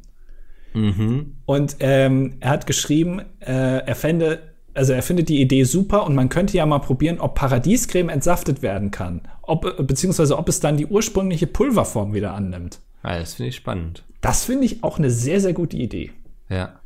[0.75, 1.37] Mhm.
[1.47, 6.15] Und ähm, er hat geschrieben, äh, er fände, also er findet die Idee super und
[6.15, 9.23] man könnte ja mal probieren, ob Paradiescreme entsaftet werden kann.
[9.43, 12.81] Ob, beziehungsweise ob es dann die ursprüngliche Pulverform wieder annimmt.
[13.05, 14.05] Ja, das finde ich spannend.
[14.21, 16.11] Das finde ich auch eine sehr, sehr gute Idee.
[16.49, 16.81] Ja.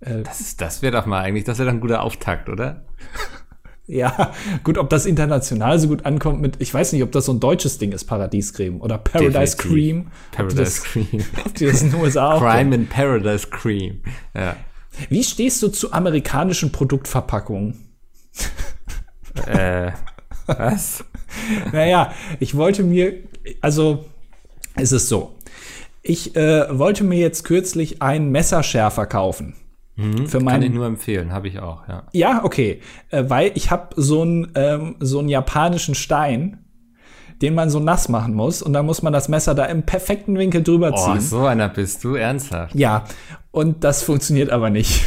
[0.00, 2.84] Äh, Das, das wäre doch mal eigentlich, das wäre doch ein guter Auftakt, oder?
[3.88, 4.32] Ja,
[4.64, 7.38] gut, ob das international so gut ankommt mit, ich weiß nicht, ob das so ein
[7.38, 9.60] deutsches Ding ist, Paradiescreme oder Paradise Definitiv.
[9.60, 10.06] Cream.
[10.32, 11.24] Paradise ob die Cream.
[11.36, 14.00] das, ob die das in den USA auch Crime in Paradise Cream.
[14.34, 14.56] Ja.
[15.08, 17.88] Wie stehst du zu amerikanischen Produktverpackungen?
[19.46, 19.92] äh,
[20.46, 21.04] was?
[21.72, 23.12] Naja, ich wollte mir,
[23.60, 24.06] also
[24.74, 25.34] es ist so,
[26.02, 29.54] ich äh, wollte mir jetzt kürzlich einen Messerschärfer kaufen.
[29.96, 32.04] Für Kann ich meinen, nur empfehlen, habe ich auch, ja.
[32.12, 32.80] ja, okay,
[33.10, 36.64] äh, weil ich habe so einen ähm, so einen japanischen Stein,
[37.42, 40.38] den man so nass machen muss und dann muss man das Messer da im perfekten
[40.38, 41.20] Winkel drüber Oh, ziehen.
[41.20, 42.74] so einer bist du, ernsthaft.
[42.74, 43.04] Ja,
[43.56, 45.02] und das funktioniert aber nicht.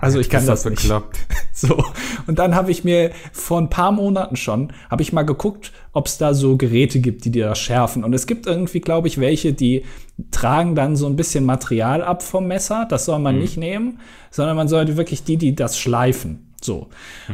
[0.00, 0.82] Also ich kann das doch nicht.
[0.82, 1.16] bekloppt.
[1.56, 1.84] So,
[2.26, 6.08] und dann habe ich mir vor ein paar Monaten schon, habe ich mal geguckt, ob
[6.08, 8.02] es da so Geräte gibt, die dir das schärfen.
[8.02, 9.84] Und es gibt irgendwie, glaube ich, welche, die
[10.32, 12.88] tragen dann so ein bisschen Material ab vom Messer.
[12.90, 14.00] Das soll man nicht nehmen,
[14.32, 16.52] sondern man sollte wirklich die, die das schleifen.
[16.60, 16.88] So.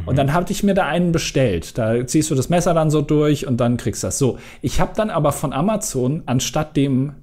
[0.05, 1.79] Und dann hatte ich mir da einen bestellt.
[1.79, 4.19] Da ziehst du das Messer dann so durch und dann kriegst du das.
[4.19, 4.39] So.
[4.61, 7.15] Ich habe dann aber von Amazon anstatt dem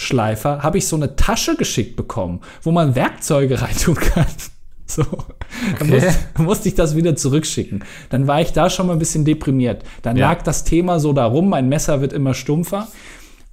[0.00, 4.26] Messerschleifer habe ich so eine Tasche geschickt bekommen, wo man Werkzeuge reintun kann.
[4.86, 5.02] So.
[5.04, 6.00] Dann Okay.
[6.00, 7.84] musste, musste ich das wieder zurückschicken.
[8.08, 9.84] Dann war ich da schon mal ein bisschen deprimiert.
[10.02, 10.28] Dann Ja.
[10.30, 12.88] lag das Thema so darum, mein Messer wird immer stumpfer.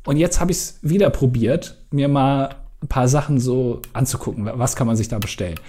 [0.06, 4.50] Und jetzt habe ich es wieder probiert, mir mal ein paar Sachen so anzugucken.
[4.54, 5.60] Was kann man sich da bestellen?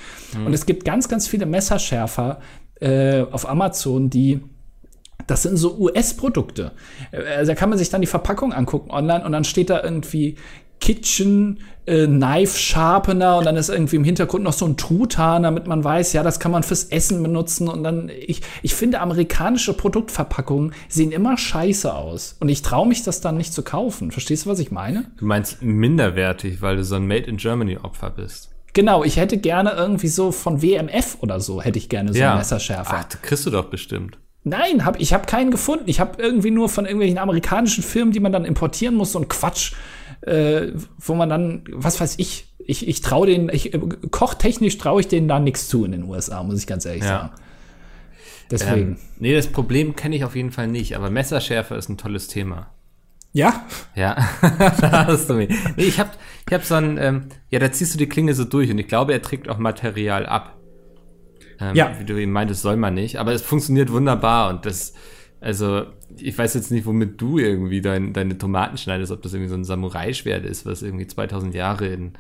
[0.45, 2.39] Und es gibt ganz, ganz viele Messerschärfer
[2.81, 4.41] äh, auf Amazon, die
[5.27, 6.73] das sind so US-Produkte.
[7.13, 10.37] Also da kann man sich dann die Verpackung angucken online und dann steht da irgendwie
[10.81, 15.67] Kitchen äh, Knife Sharpener und dann ist irgendwie im Hintergrund noch so ein Truthahn, damit
[15.67, 19.73] man weiß, ja, das kann man fürs Essen benutzen und dann ich ich finde amerikanische
[19.73, 24.11] Produktverpackungen sehen immer scheiße aus und ich traue mich das dann nicht zu kaufen.
[24.11, 25.11] Verstehst du, was ich meine?
[25.19, 28.51] Du meinst minderwertig, weil du so ein Made in Germany Opfer bist.
[28.75, 32.31] Genau, ich hätte gerne irgendwie so von WMF oder so, hätte ich gerne so Ja.
[32.31, 33.07] einen Messerschärfer.
[33.11, 34.19] Ach, kriegst du doch bestimmt.
[34.45, 35.85] Nein, hab, ich habe keinen gefunden.
[35.87, 39.29] Ich habe irgendwie nur von irgendwelchen amerikanischen Filmen, die man dann importieren muss, so ein
[39.29, 39.73] Quatsch,
[40.23, 43.79] äh, wo man dann, was weiß ich, ich, ich traue den, ich, äh,
[44.11, 47.09] kochtechnisch traue ich denen da nichts zu in den USA, muss ich ganz ehrlich Ja.
[47.09, 47.31] sagen.
[48.51, 48.89] Deswegen.
[48.93, 52.29] Ähm, nee, das Problem kenne ich auf jeden Fall nicht, aber Messerschärfe ist ein tolles
[52.29, 52.71] Thema.
[53.33, 54.17] ja, Ja,
[54.81, 55.51] da hast du mich.
[55.77, 58.45] Nee, ich hab, ich hab so ein, ähm, ja, da ziehst du die Klinge so
[58.45, 60.57] durch und ich glaube, er trägt auch Material ab.
[61.61, 61.93] Ähm, Ja.
[61.99, 64.95] Wie du eben meintest, soll man nicht, aber es funktioniert wunderbar und das,
[65.41, 69.51] also, ich weiß jetzt nicht, womit du irgendwie dein, deine Tomaten schneidest, ob das irgendwie
[69.51, 72.13] so ein Samurai-Schwert ist, was irgendwie 2000 Jahre in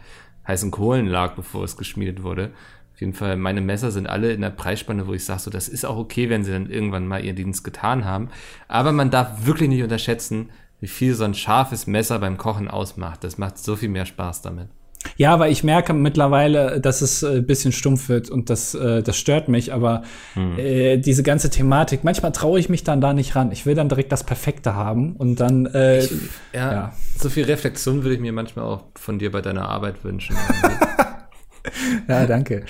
[0.46, 2.52] heißen Kohlen lag, bevor es geschmiedet wurde.
[2.94, 5.68] Auf jeden Fall, meine Messer sind alle in der Preisspanne, wo ich sage, so, das
[5.68, 8.30] ist auch okay, wenn sie dann irgendwann mal ihren Dienst getan haben.
[8.66, 10.50] Aber man darf wirklich nicht unterschätzen,
[10.80, 13.24] wie viel so ein scharfes Messer beim Kochen ausmacht.
[13.24, 14.68] Das macht so viel mehr Spaß damit.
[15.16, 19.02] Ja, aber ich merke mittlerweile, dass es äh, ein bisschen stumpf wird und das, äh,
[19.02, 19.72] das stört mich.
[19.72, 20.02] Aber
[20.34, 20.58] Hm.
[20.58, 23.50] äh, diese ganze Thematik, manchmal traue ich mich dann da nicht ran.
[23.52, 25.66] Ich will dann direkt das Perfekte haben und dann.
[25.66, 26.02] Äh,
[26.52, 26.92] Ja, Ja.
[27.18, 30.36] so viel Reflexion würde ich mir manchmal auch von dir bei deiner Arbeit wünschen.
[32.08, 32.64] ja, danke.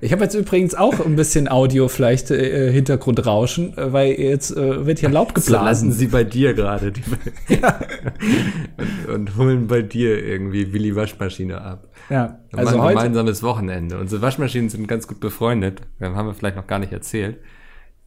[0.00, 4.86] Ich habe jetzt übrigens auch ein bisschen Audio, vielleicht äh, Hintergrundrauschen, äh, weil jetzt äh,
[4.86, 5.92] wird hier Laub so lassen geblasen.
[5.92, 6.92] sie bei dir gerade.
[6.92, 7.02] die-
[9.08, 11.88] und, und holen bei dir irgendwie Willi Waschmaschine ab.
[12.10, 12.94] Ja, also heute.
[12.94, 13.98] gemeinsames Wochenende.
[13.98, 15.80] Unsere Waschmaschinen sind ganz gut befreundet.
[15.98, 17.38] Das haben wir vielleicht noch gar nicht erzählt.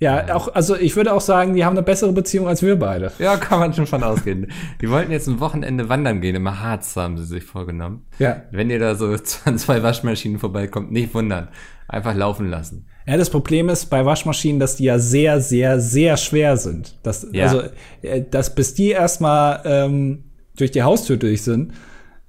[0.02, 3.12] Ja, auch, also ich würde auch sagen, die haben eine bessere Beziehung als wir beide.
[3.20, 4.48] Ja, kann man schon von ausgehen.
[4.82, 6.36] Die wollten jetzt ein Wochenende wandern gehen.
[6.36, 8.08] Im Harz haben sie sich vorgenommen.
[8.18, 8.42] Ja.
[8.50, 11.50] Wenn ihr da so an zwei Waschmaschinen vorbeikommt, nicht wundern.
[11.88, 12.88] Einfach laufen lassen.
[13.06, 16.98] Ja, das Problem ist bei Waschmaschinen, dass die ja sehr, sehr, sehr schwer sind.
[17.04, 17.46] Das, Ja.
[17.46, 17.62] Also,
[18.02, 20.24] äh, dass bis die erstmal ähm,
[20.58, 21.74] durch die Haustür durch sind,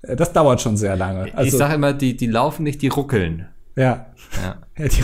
[0.02, 1.28] äh, das dauert schon sehr lange.
[1.28, 3.46] ich Also, sage immer, die, die laufen nicht, die ruckeln.
[3.76, 4.06] Ja.
[4.42, 5.02] Ja, Ja, die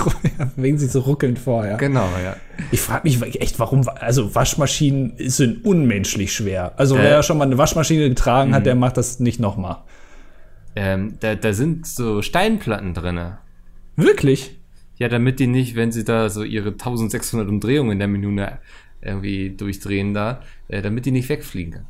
[0.56, 1.76] bewegen sich so ruckelnd vor, ja.
[1.76, 2.36] genau, ja.
[2.70, 6.72] Ich frage mich echt, warum, also Waschmaschinen sind unmenschlich schwer.
[6.76, 7.02] Also Äh.
[7.02, 9.78] wer ja schon mal eine Waschmaschine getragen hat, der macht das nicht nochmal.
[10.76, 13.38] Ähm, da, da sind so Steinplatten drinne.
[13.96, 14.58] Wirklich?
[14.96, 18.58] Ja, damit die nicht, wenn sie da so ihre 1600 Umdrehungen in der Minute
[19.00, 21.86] irgendwie durchdrehen da, äh, damit die nicht wegfliegen.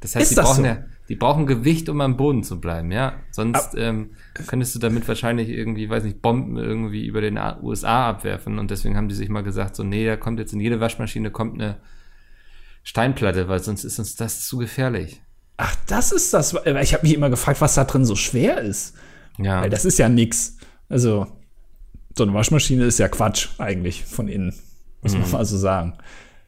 [0.00, 0.66] Das heißt, Ist die das brauchen so?
[0.66, 3.14] ja, die brauchen Gewicht, um am Boden zu bleiben, ja.
[3.32, 4.10] Sonst ähm,
[4.46, 8.58] könntest du damit wahrscheinlich irgendwie, weiß nicht, Bomben irgendwie über den A- USA abwerfen.
[8.58, 11.30] Und deswegen haben die sich mal gesagt, so, nee, da kommt jetzt in jede Waschmaschine
[11.30, 11.78] kommt eine
[12.82, 15.20] Steinplatte, weil sonst ist uns das zu gefährlich.
[15.56, 16.54] Ach, das ist das.
[16.54, 18.94] Ich habe mich immer gefragt, was da drin so schwer ist.
[19.38, 19.60] Ja.
[19.62, 20.56] Weil das ist ja nix.
[20.88, 21.26] Also,
[22.16, 24.54] so eine Waschmaschine ist ja Quatsch eigentlich von innen.
[25.02, 25.20] Muss Mhm.
[25.22, 25.98] man mal so sagen.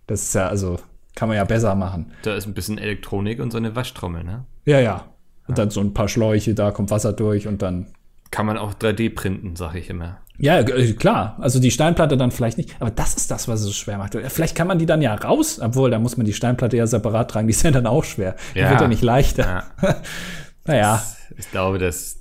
[0.06, 0.78] Das ist ja, also,
[1.14, 2.12] kann man ja besser machen.
[2.22, 4.44] Da ist ein bisschen Elektronik und so eine Waschtrommel, ne?
[4.64, 5.06] Ja, ja.
[5.48, 7.86] Und dann so ein paar Schläuche, da kommt Wasser durch und dann.
[8.30, 10.18] Kann man auch 3D printen, sag ich immer.
[10.38, 11.36] Ja, äh, klar.
[11.40, 12.76] Also die Steinplatte dann vielleicht nicht.
[12.80, 14.14] Aber das ist das, was es so schwer macht.
[14.28, 17.30] Vielleicht kann man die dann ja raus, obwohl da muss man die Steinplatte ja separat
[17.32, 17.48] tragen.
[17.48, 18.36] Die ist ja dann auch schwer.
[18.54, 18.70] Die Ja.
[18.70, 19.64] wird ja nicht leichter.
[19.82, 19.96] Ja.
[20.66, 21.02] Naja,
[21.36, 22.20] Ich glaube, dass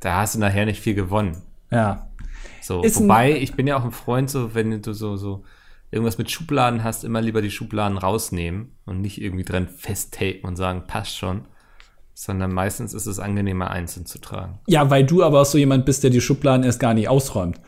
[0.00, 1.36] da hast du nachher nicht viel gewonnen.
[1.70, 2.06] ja.
[2.62, 5.44] So, Ist wobei ich bin ja auch ein Freund, so wenn du so so
[5.90, 10.56] irgendwas mit Schubladen hast, immer lieber die Schubladen rausnehmen und nicht irgendwie dran festtapen und
[10.56, 11.42] sagen, passt schon,
[12.14, 14.60] sondern meistens ist es angenehmer einzeln zu tragen.
[14.68, 17.60] Ja, weil du aber auch so jemand bist, der die Schubladen erst gar nicht ausräumt.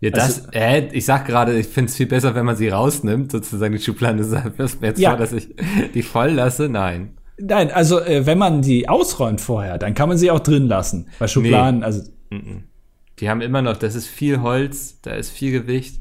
[0.00, 3.32] Ja, das, äh, ich sag gerade, ich finde es viel besser, wenn man sie rausnimmt,
[3.32, 4.18] sozusagen die Schublade.
[4.58, 5.10] Wirst mir jetzt Ja.
[5.10, 5.48] vor, dass ich
[5.94, 6.68] die voll lasse?
[6.68, 7.16] Nein.
[7.38, 11.08] Nein, also äh, wenn man die ausräumt vorher, dann kann man sie auch drin lassen.
[11.18, 11.86] Bei Schubladen, Nee.
[11.86, 12.02] also
[13.18, 16.00] Die haben immer noch, das ist viel Holz, da ist viel Gewicht.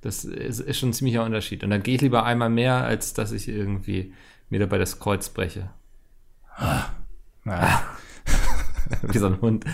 [0.00, 1.64] Das ist, ist schon ein ziemlicher Unterschied.
[1.64, 4.12] Und dann gehe ich lieber einmal mehr, als dass ich irgendwie
[4.48, 5.70] mir dabei das Kreuz breche.
[7.44, 7.82] na,
[9.02, 9.64] Wie so ein Hund.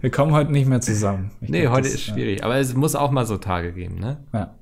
[0.00, 1.32] wir kommen heute nicht mehr zusammen.
[1.40, 2.44] Ich Nee, glaub, heute das, ist schwierig.
[2.44, 4.24] Aber es muss auch mal so Tage geben, ne?
[4.32, 4.54] Ja.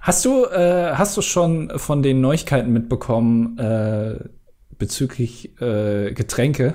[0.00, 4.18] Hast du, äh, hast du schon von den Neuigkeiten mitbekommen äh,
[4.78, 6.74] bezüglich äh, Getränke?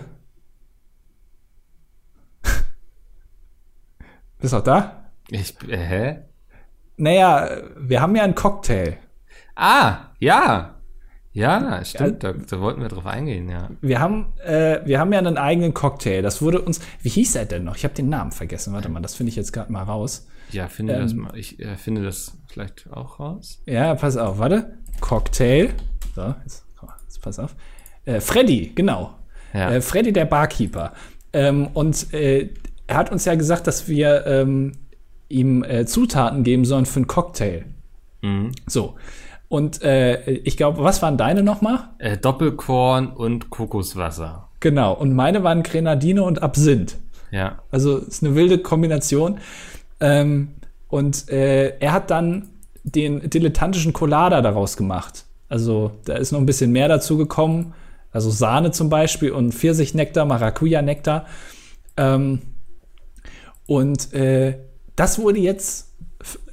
[4.39, 5.09] Bist du auch da?
[5.29, 6.17] Ich, äh, hä?
[6.97, 8.97] Naja, wir haben ja einen Cocktail.
[9.55, 10.75] Ah, ja.
[11.33, 12.23] Ja, stimmt.
[12.23, 13.69] Da, da wollten wir drauf eingehen, ja.
[13.81, 16.21] Wir haben, äh, wir haben ja einen eigenen Cocktail.
[16.21, 16.79] Das wurde uns.
[17.01, 17.75] Wie hieß er denn noch?
[17.75, 18.73] Ich habe den Namen vergessen.
[18.73, 20.27] Warte mal, das finde ich jetzt gerade mal raus.
[20.51, 21.01] Ja, finde Ähm.
[21.01, 21.37] das mal.
[21.37, 23.61] Ich äh, finde das vielleicht auch raus.
[23.65, 24.77] Ja, pass auf, warte.
[25.01, 25.71] Cocktail.
[26.15, 27.53] So, jetzt, komm jetzt pass auf.
[28.05, 29.15] Äh, Freddy, genau.
[29.53, 29.71] Ja.
[29.71, 30.93] Äh, Freddy, der Barkeeper.
[31.33, 32.49] Ähm, und äh,
[32.87, 34.71] er hat uns ja gesagt, dass wir ähm,
[35.29, 37.65] ihm äh, Zutaten geben sollen für einen Cocktail.
[38.21, 38.51] Mhm.
[38.67, 38.95] So.
[39.47, 41.89] Und äh, ich glaube, was waren deine nochmal?
[41.99, 44.49] Äh, Doppelkorn und Kokoswasser.
[44.59, 44.93] Genau.
[44.93, 46.97] Und meine waren Grenadine und Absinth.
[47.31, 47.59] Ja.
[47.71, 49.39] Also ist eine wilde Kombination.
[49.99, 50.55] Ähm,
[50.87, 52.49] und äh, er hat dann
[52.83, 55.25] den dilettantischen Colada daraus gemacht.
[55.49, 57.73] Also da ist noch ein bisschen mehr dazu gekommen.
[58.11, 61.25] Also Sahne zum Beispiel und Pfirsichnektar, Maracuja-Nektar.
[61.97, 62.41] Ähm,
[63.67, 64.57] und äh,
[64.95, 65.91] das wurde jetzt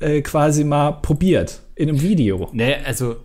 [0.00, 2.48] äh, quasi mal probiert in einem Video.
[2.52, 3.16] Nee, also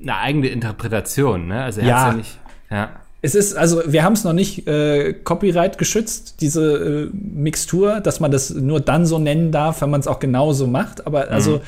[0.00, 1.64] eine eigene Interpretation, ne?
[1.64, 2.08] Also er Ja.
[2.08, 2.38] ja nicht.
[2.70, 2.90] Ja.
[3.20, 8.20] Es ist, also wir haben es noch nicht äh, Copyright geschützt, diese äh, Mixtur, dass
[8.20, 11.04] man das nur dann so nennen darf, wenn man es auch genauso macht.
[11.04, 11.60] Aber also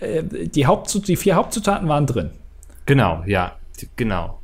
[0.00, 2.30] äh, die, Hauptzut die vier Hauptzutaten waren drin.
[2.84, 3.56] Genau, ja,
[3.96, 4.40] genau.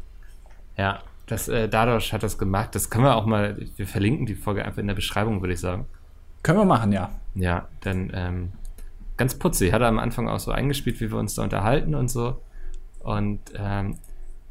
[0.78, 2.74] Ja, das, äh, dadurch hat das gemacht.
[2.74, 5.60] Das können wir auch mal, wir verlinken die Folge einfach in der Beschreibung, würde ich
[5.60, 5.86] sagen.
[6.46, 7.10] Können wir machen, ja.
[7.34, 8.52] Ja, dann ähm,
[9.16, 9.72] ganz putzig.
[9.72, 12.40] Hat er am Anfang auch so eingespielt, wie wir uns da unterhalten und so.
[13.00, 13.96] Und ähm,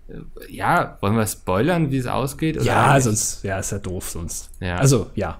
[0.09, 2.61] äh, ja, wollen wir spoilern, wie es ausgeht?
[2.61, 3.05] Ja, eigentlich?
[3.05, 4.51] sonst, ja, ist ja doof sonst.
[4.59, 4.75] Ja.
[4.75, 5.39] Also, ja.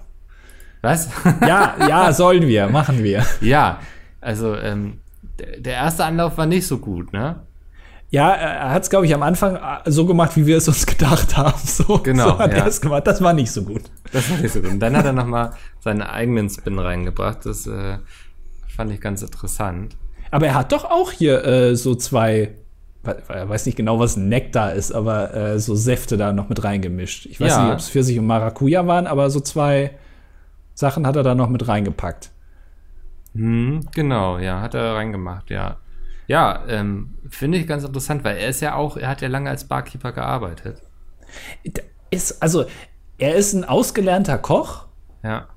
[0.82, 1.10] Was?
[1.42, 3.26] Ja, ja, sollen wir, machen wir.
[3.42, 3.82] ja,
[4.22, 5.02] also ähm,
[5.38, 7.42] der erste Anlauf war nicht so gut, ne?
[8.16, 10.86] Ja, er hat es, glaube ich, am Anfang äh, so gemacht, wie wir es uns
[10.94, 11.60] gedacht haben.
[11.66, 12.60] So, Genau, so hat ja.
[12.60, 13.06] er es gemacht.
[13.08, 13.82] Das war nicht so gut.
[14.14, 14.72] Das war nicht so gut.
[14.72, 15.52] Und dann hat er nochmal
[15.82, 17.46] seinen eigenen Spin reingebracht.
[17.46, 17.98] Das äh,
[18.68, 19.98] fand ich ganz interessant.
[20.32, 22.56] Aber er hat doch auch hier äh, so zwei,
[23.04, 26.64] we- er weiß nicht genau, was Nektar ist, aber äh, so Säfte da noch mit
[26.64, 27.26] reingemischt.
[27.26, 27.64] Ich weiß Ja.
[27.64, 29.92] nicht, ob es Pfirsich und Maracuja waren, aber so zwei
[30.74, 32.32] Sachen hat er da noch mit reingepackt.
[33.34, 35.78] Hm, genau, ja, hat er reingemacht, ja.
[36.28, 39.50] Ja, ähm, finde ich ganz interessant, weil er ist ja auch, er hat ja lange
[39.50, 40.82] als Barkeeper gearbeitet.
[42.12, 42.66] Ist, also,
[43.18, 44.88] er ist ein ausgelernter Koch
[45.24, 45.48] Ja.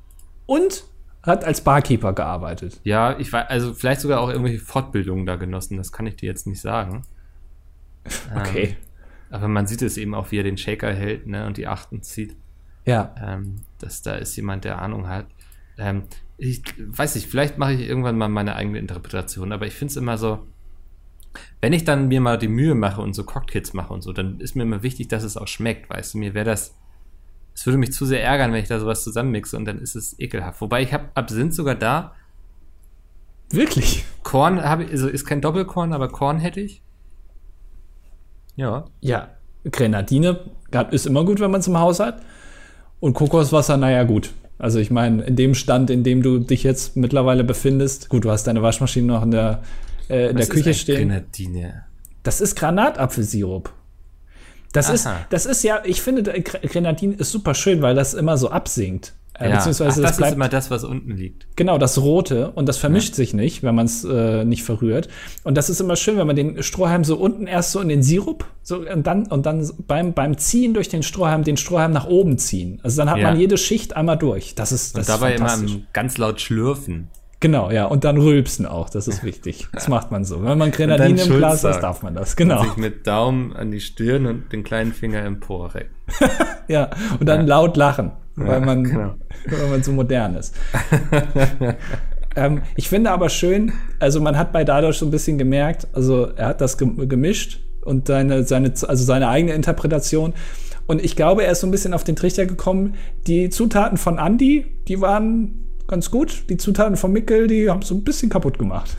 [0.47, 0.85] und
[1.23, 2.81] hat als Barkeeper gearbeitet.
[2.85, 6.27] Ja, ich weiß, also vielleicht sogar auch irgendwelche Fortbildungen da genossen, das kann ich dir
[6.27, 7.05] jetzt nicht sagen.
[8.35, 8.65] Okay.
[8.71, 8.77] Ähm,
[9.31, 12.03] aber man sieht es eben auch, wie er den Shaker hält, ne, und die Achten
[12.03, 12.37] zieht.
[12.87, 13.15] Ja.
[13.23, 15.27] ähm, dass da ist jemand, der Ahnung hat.
[15.77, 16.05] Ähm,
[16.39, 19.97] ich weiß nicht, vielleicht mache ich irgendwann mal meine eigene Interpretation, aber ich finde es
[19.99, 20.47] immer so,
[21.61, 24.41] wenn ich dann mir mal die Mühe mache und so Cocktails mache und so, dann
[24.41, 26.75] ist mir immer wichtig, dass es auch schmeckt, weißt du, mir wäre das,
[27.55, 30.19] es würde mich zu sehr ärgern, wenn ich da sowas zusammenmixe und dann ist es
[30.19, 30.61] ekelhaft.
[30.61, 32.15] Wobei ich habe Absinth sogar da,
[33.51, 34.05] Wirklich?
[34.23, 36.83] Korn habe ich, also ist kein Doppelkorn, aber Korn hätte ich.
[38.57, 38.87] Ja.
[39.01, 39.29] Ja.
[39.71, 40.41] Grenadine
[40.91, 42.23] ist immer gut, wenn man es im Haus hat.
[43.01, 44.33] Und Kokoswasser, naja, gut.
[44.59, 48.31] Also ich meine, in dem Stand, in dem du dich jetzt mittlerweile befindest, gut, du
[48.31, 49.63] hast deine Waschmaschine noch in der,
[50.09, 51.09] äh, in der Was Küche ist stehen.
[51.09, 51.85] Grenadine.
[52.23, 53.73] Das ist Granatapfelsirup.
[54.73, 55.21] Das ist, Aha.
[55.31, 58.51] das ist ja, ich finde, der Gre- Grenadin ist super schön, weil das immer so
[58.51, 59.15] absinkt.
[59.33, 59.57] Äh, Ja.
[59.57, 61.47] Beziehungsweise Ach, das das ist bleibt immer das, was unten liegt.
[61.57, 65.09] Genau, das Rote und das vermischt sich nicht, wenn man es äh, nicht verrührt.
[65.45, 68.03] Und das ist immer schön, wenn man den Strohhalm so unten erst so in den
[68.03, 72.07] Sirup so und dann und dann beim beim Ziehen durch den Strohhalm den Strohhalm nach
[72.07, 72.81] oben ziehen.
[72.83, 73.31] Also dann hat Ja.
[73.31, 74.55] man jede Schicht einmal durch.
[74.55, 77.09] Das ist das Und dabei ist immer ganz laut schlürfen.
[77.41, 79.69] Genau, ja, und dann rülpsen auch, das ist wichtig.
[79.73, 80.43] Das macht man so.
[80.43, 81.83] Wenn man Grenadine dann im Glas hat, sagen.
[81.83, 82.35] darf man das.
[82.35, 82.63] Genau.
[82.65, 85.91] Sich mit Daumen an die Stirn und den kleinen Finger emporrecken.
[86.69, 89.15] Ja, und dann laut lachen, weil Ja, man genau.
[89.47, 90.55] weil man so modern ist.
[92.37, 96.27] ähm, ich finde aber schön, also man hat bei Dadurch so ein bisschen gemerkt, also
[96.37, 100.35] er hat das gem- gemischt und seine, seine, also seine eigene Interpretation.
[100.87, 102.95] Und ich glaube, er ist so ein bisschen auf den Trichter gekommen.
[103.27, 106.45] Die Zutaten von Andy, die waren ganz gut.
[106.49, 108.97] Die Zutaten von Mickel, die haben so ein bisschen kaputt gemacht.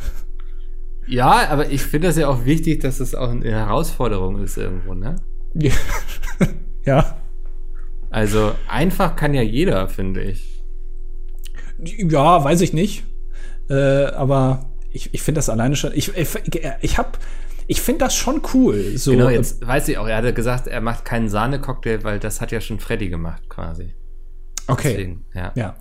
[1.07, 4.93] Ja, aber ich finde das ja auch wichtig, dass es auch eine Herausforderung ist irgendwo,
[4.93, 5.15] ne?
[6.85, 7.17] ja.
[8.11, 10.63] Also einfach kann ja jeder, finde ich.
[11.77, 13.05] Ja, weiß ich nicht.
[13.69, 15.91] Äh, aber ich, ich finde das alleine schon.
[15.93, 16.29] Ich, ich,
[16.81, 17.11] ich habe.
[17.67, 18.97] Ich finde das schon cool.
[18.97, 22.41] So, Genau, jetzt weiß ich auch, er hatte gesagt, er macht keinen Sahnecocktail, weil das
[22.41, 23.93] hat ja schon Freddy gemacht, quasi.
[24.65, 24.93] okay.
[24.93, 25.51] Deswegen, ja.
[25.53, 25.75] Ja.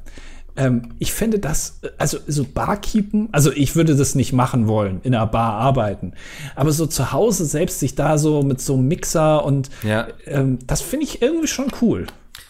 [0.58, 5.14] Ähm, ich finde das, also so Barkeepen, also ich würde das nicht machen wollen, in
[5.14, 6.12] einer Bar arbeiten.
[6.56, 10.08] Aber so zu Hause selbst sich da so mit so einem Mixer und Ja.
[10.26, 12.06] ähm, das finde ich irgendwie schon cool.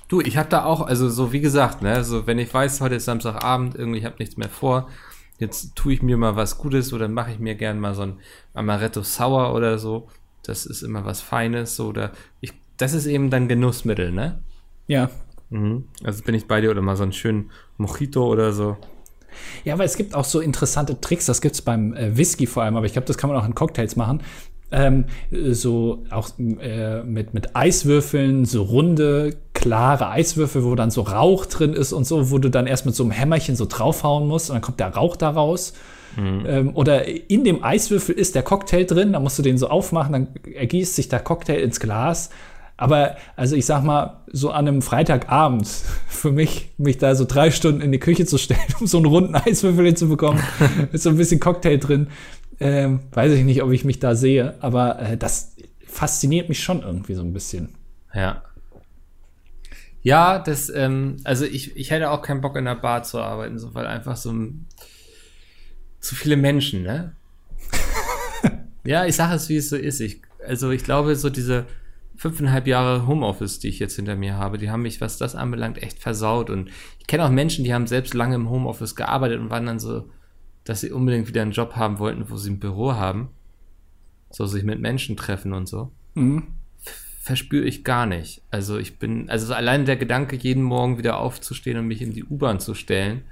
[0.09, 2.95] Du, ich habe da auch, also so wie gesagt, ne, so wenn ich weiß, heute
[2.95, 4.89] ist Samstagabend, irgendwie ich habe nichts mehr vor,
[5.39, 8.17] jetzt tue ich mir mal was Gutes oder mache ich mir gern mal so ein
[8.55, 10.09] Amaretto Sour oder so.
[10.45, 14.39] Das ist immer was Feines, so oder ich, das ist eben dann Genussmittel, ne?
[14.87, 15.11] Ja.
[15.51, 15.85] Mhm.
[16.05, 18.77] Also bin ich bei dir oder mal so einen schönen Mojito oder so.
[19.65, 22.77] Ja, weil es gibt auch so interessante Tricks, das gibt's beim äh, Whisky vor allem,
[22.77, 24.23] aber ich glaube, das kann man auch in Cocktails machen.
[24.71, 31.03] Ähm, äh, so auch äh, mit, mit Eiswürfeln, so runde, klare Eiswürfel, wo dann so
[31.03, 34.27] Rauch drin ist und so, wo du dann erst mit so einem Hämmerchen so draufhauen
[34.27, 35.73] musst und dann kommt der Rauch da raus.
[36.19, 40.13] Ähm, oder in dem Eiswürfel ist der Cocktail drin, dann musst du den so aufmachen,
[40.13, 42.31] dann ergießt sich der Cocktail ins Glas.
[42.79, 45.67] Aber also ich sag mal, so an einem Freitagabend
[46.09, 49.07] für mich, mich da so drei Stunden in die Küche zu stellen, um so einen
[49.07, 50.43] runden Eiswürfel zu bekommen,
[50.93, 52.09] mit so ein bisschen Cocktail drin,
[52.61, 54.55] ähm, weiß ich nicht, ob ich mich da sehe.
[54.61, 55.57] Aber äh, das
[55.87, 57.75] fasziniert mich schon irgendwie so ein bisschen.
[58.15, 58.43] Ja.
[60.03, 63.59] Ja, das, ähm, also ich, ich hätte auch keinen Bock in der Bar zu arbeiten,
[63.59, 64.67] so, weil einfach so ein,
[65.99, 67.13] zu viele Menschen, ne?
[68.85, 69.99] ja, ich sage es, wie es so ist.
[69.99, 71.67] Ich, also ich glaube, so diese
[72.19, 75.81] fünfeinhalb Jahre Homeoffice, die ich jetzt hinter mir habe, die haben mich, was das anbelangt,
[75.81, 76.51] echt versaut.
[76.51, 79.79] Und ich kenne auch Menschen, die haben selbst lange im Homeoffice gearbeitet und waren dann
[79.79, 80.11] so,
[80.65, 83.29] dass sie unbedingt wieder einen Job haben wollten, wo sie ein Büro haben.
[84.31, 85.93] So sich mit Menschen treffen und so.
[86.15, 86.49] Mhm.
[87.23, 88.43] Verspüre ich gar nicht.
[88.51, 92.25] Also ich bin, also allein der Gedanke, jeden Morgen wieder aufzustehen und mich in die
[92.25, 93.23] U-Bahn zu stellen,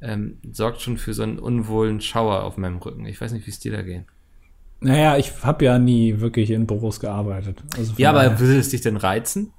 [0.00, 3.06] ähm, sorgt schon für so einen unwohlen Schauer auf meinem Rücken.
[3.06, 4.04] Ich weiß nicht, wie es dir da geht.
[4.80, 7.62] Naja, ich habe ja nie wirklich in Büros gearbeitet.
[7.76, 9.52] Also ja, aber würde es dich denn reizen?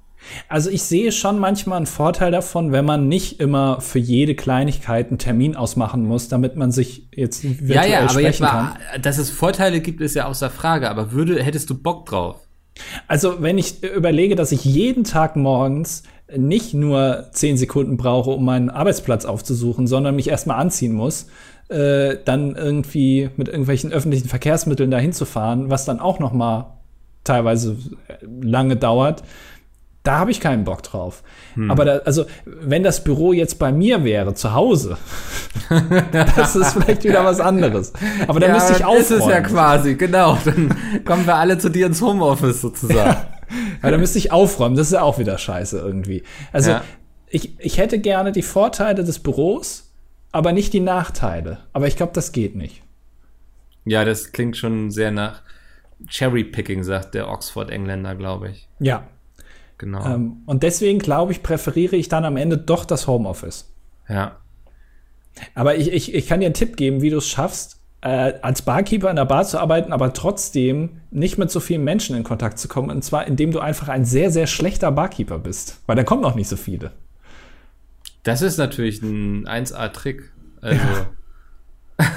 [0.48, 5.08] Also ich sehe schon manchmal einen Vorteil davon, wenn man nicht immer für jede Kleinigkeit
[5.08, 9.18] einen Termin ausmachen muss, damit man sich jetzt virtuell ja, ja, aber jetzt mal, dass
[9.18, 10.90] es Vorteile gibt, ist ja außer Frage.
[10.90, 12.40] Aber würde, hättest du Bock drauf?
[13.08, 16.02] Also wenn ich überlege, dass ich jeden Tag morgens
[16.34, 21.26] nicht nur zehn Sekunden brauche, um meinen Arbeitsplatz aufzusuchen, sondern mich erstmal anziehen muss,
[21.68, 26.76] äh, dann irgendwie mit irgendwelchen öffentlichen Verkehrsmitteln dahin zu fahren, was dann auch noch mal
[27.24, 27.76] teilweise
[28.40, 29.22] lange dauert,
[30.06, 31.24] da habe ich keinen Bock drauf.
[31.54, 31.70] Hm.
[31.70, 34.96] Aber da, also, wenn das Büro jetzt bei mir wäre, zu Hause,
[36.12, 37.92] das ist vielleicht wieder was anderes.
[38.28, 39.08] Aber dann ja, müsste ich aufräumen.
[39.08, 40.38] Das ist ja quasi, genau.
[40.44, 43.16] Dann kommen wir alle zu dir ins Homeoffice sozusagen.
[43.82, 44.76] Aber dann müsste ich aufräumen.
[44.76, 46.22] Das ist ja auch wieder scheiße irgendwie.
[46.52, 46.82] Also, ja.
[47.28, 49.85] ich, ich hätte gerne die Vorteile des Büros,
[50.32, 51.58] aber nicht die Nachteile.
[51.72, 52.82] Aber ich glaube, das geht nicht.
[53.84, 55.42] Ja, das klingt schon sehr nach
[56.08, 58.68] Cherry-Picking, sagt der Oxford-Engländer, glaube ich.
[58.80, 59.06] Ja,
[59.78, 60.04] Genau.
[60.04, 63.72] Ähm, und deswegen glaube ich, präferiere ich dann am Ende doch das Homeoffice.
[64.08, 64.36] Ja.
[65.54, 68.62] Aber ich, ich, ich kann dir einen Tipp geben, wie du es schaffst, äh, als
[68.62, 72.58] Barkeeper in der Bar zu arbeiten, aber trotzdem nicht mit so vielen Menschen in Kontakt
[72.58, 72.90] zu kommen.
[72.90, 75.80] Und zwar, indem du einfach ein sehr, sehr schlechter Barkeeper bist.
[75.86, 76.92] Weil da kommen noch nicht so viele.
[78.26, 80.32] Das ist natürlich ein 1A-Trick.
[80.60, 80.80] Also.
[82.00, 82.06] Ja.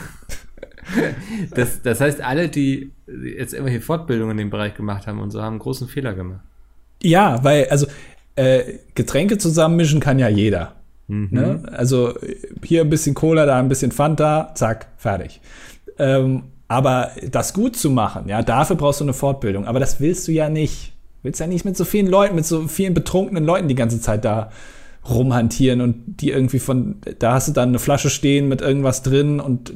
[1.55, 5.39] das, das heißt, alle, die jetzt irgendwelche Fortbildungen in dem Bereich gemacht haben und so,
[5.39, 6.41] haben einen großen Fehler gemacht.
[7.03, 7.86] Ja, weil, also
[8.36, 10.74] äh, Getränke zusammenmischen kann ja jeder.
[11.10, 11.28] Mhm.
[11.30, 11.64] Ne?
[11.74, 12.16] Also
[12.64, 15.41] hier ein bisschen Cola, da ein bisschen Fanta, zack, fertig.
[15.99, 19.66] Ähm, aber das gut zu machen, ja, dafür brauchst du eine Fortbildung.
[19.66, 20.93] Aber das willst du ja nicht.
[21.22, 24.26] Willst ja nicht mit so vielen Leuten, mit so vielen betrunkenen Leuten die ganze Zeit
[24.26, 24.49] da
[25.08, 29.39] rumhantieren und die irgendwie von, da hast du dann eine Flasche stehen mit irgendwas drin
[29.39, 29.74] und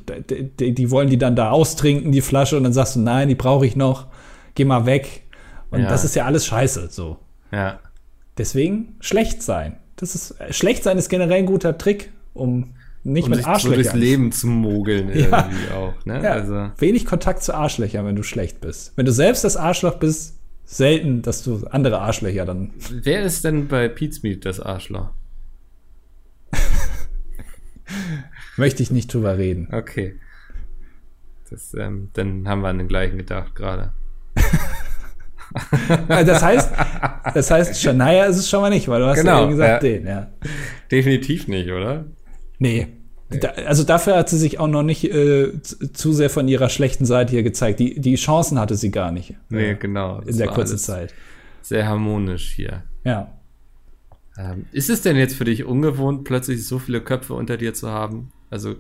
[0.60, 3.36] die, die wollen die dann da austrinken, die Flasche, und dann sagst du, nein, die
[3.36, 4.08] brauche ich noch,
[4.56, 5.24] geh mal weg.
[5.72, 5.90] Und ja.
[5.90, 7.18] das ist ja alles scheiße, so.
[7.52, 7.80] Ja.
[8.38, 9.78] Deswegen schlecht sein.
[9.96, 13.84] Das ist, äh, schlecht sein ist generell ein guter Trick, um nicht um mit Arschlöchern.
[13.84, 15.48] So durchs Leben zu mogeln ja.
[15.48, 16.22] irgendwie auch, ne?
[16.24, 16.32] Ja.
[16.32, 16.72] Also.
[16.78, 18.94] Wenig Kontakt zu Arschlöchern, wenn du schlecht bist.
[18.96, 20.36] Wenn du selbst das Arschloch bist,
[20.66, 22.72] selten, dass du andere Arschlöcher dann.
[22.92, 23.92] Wer ist denn bei
[24.22, 25.10] Meat das Arschloch?
[28.58, 29.70] Möchte ich nicht drüber reden.
[29.72, 30.20] Okay.
[31.50, 33.94] Das, ähm, dann haben wir an den gleichen gedacht gerade.
[36.08, 36.72] Äh, das heißt,
[37.34, 39.90] das heißt, Shania ist es schon mal nicht, weil du hast genau, ja gesagt, ja.
[39.90, 40.32] den, ja.
[40.90, 42.06] Definitiv nicht, oder?
[42.58, 42.88] Nee.
[43.40, 47.06] Da, also dafür hat sie sich auch noch nicht äh, zu sehr von ihrer schlechten
[47.06, 47.80] Seite hier gezeigt.
[47.80, 49.36] Die, die Chancen hatte sie gar nicht.
[49.50, 50.20] Nee, äh, genau.
[50.22, 51.14] In der kurzen Zeit.
[51.62, 52.84] Sehr harmonisch hier.
[53.04, 53.32] Ja.
[54.38, 57.90] Ähm, ist es denn jetzt für dich ungewohnt, plötzlich so viele Köpfe unter dir zu
[57.90, 58.32] haben?
[58.50, 58.76] Also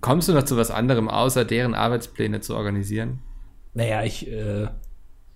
[0.00, 3.18] kommst du noch zu was anderem, außer deren Arbeitspläne zu organisieren?
[3.74, 4.68] Naja, ich äh,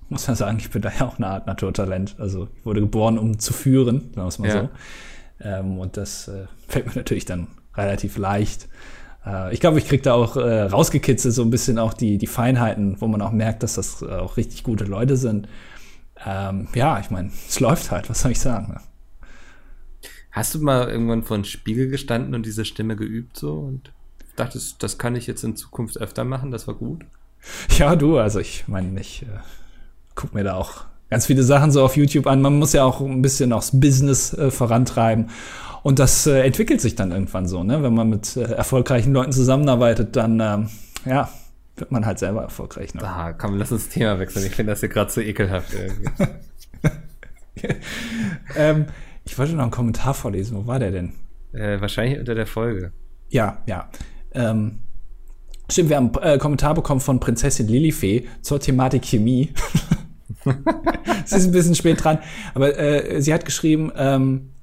[0.09, 2.17] muss man sagen, ich bin da ja auch eine Art Naturtalent.
[2.19, 4.61] Also ich wurde geboren, um zu führen, sagen wir es mal ja.
[4.63, 4.69] so.
[5.41, 7.49] Ähm, und das äh, fällt mir natürlich dann
[7.79, 8.69] relativ leicht.
[9.25, 12.27] Äh, ich glaube, ich kriege da auch äh, rausgekitzelt so ein bisschen auch die, die
[12.27, 15.49] Feinheiten, wo man auch merkt, dass das äh, auch richtig gute Leute sind.
[16.25, 18.73] Ähm, ja, ich meine, es läuft halt, was soll ich sagen.
[18.73, 18.81] Ne?
[20.33, 23.93] Hast du mal irgendwann vor einem Spiegel gestanden und diese Stimme geübt so und
[24.37, 27.05] dachtest, das kann ich jetzt in Zukunft öfter machen, das war gut?
[27.79, 29.27] Ja, du, also ich meine, ich äh,
[30.15, 32.43] gucke mir da auch ganz viele Sachen so auf YouTube an.
[32.43, 35.31] Man muss ja auch ein bisschen aufs Business äh, vorantreiben.
[35.89, 37.83] Und das äh, entwickelt sich dann irgendwann so, ne?
[37.83, 40.69] Wenn man mit äh, erfolgreichen Leuten zusammenarbeitet, dann ähm,
[41.07, 41.31] ja,
[41.77, 42.93] wird man halt selber erfolgreich.
[42.93, 43.03] Ne?
[43.03, 44.45] Ah, komm, lass uns das Thema wechseln.
[44.45, 45.73] Ich finde das hier gerade so ekelhaft.
[48.55, 48.85] ähm,
[49.25, 50.59] ich wollte noch einen Kommentar vorlesen.
[50.59, 51.15] Wo war der denn?
[51.55, 52.93] Äh, wahrscheinlich unter der Folge.
[53.31, 53.89] Ja, ja.
[54.33, 54.81] Ähm,
[55.71, 59.55] stimmt, wir haben einen äh, Kommentar bekommen von Prinzessin Lilifee zur Thematik Chemie.
[61.25, 62.19] sie ist ein bisschen spät dran.
[62.53, 64.58] Aber äh, sie hat geschrieben, ähm, äh,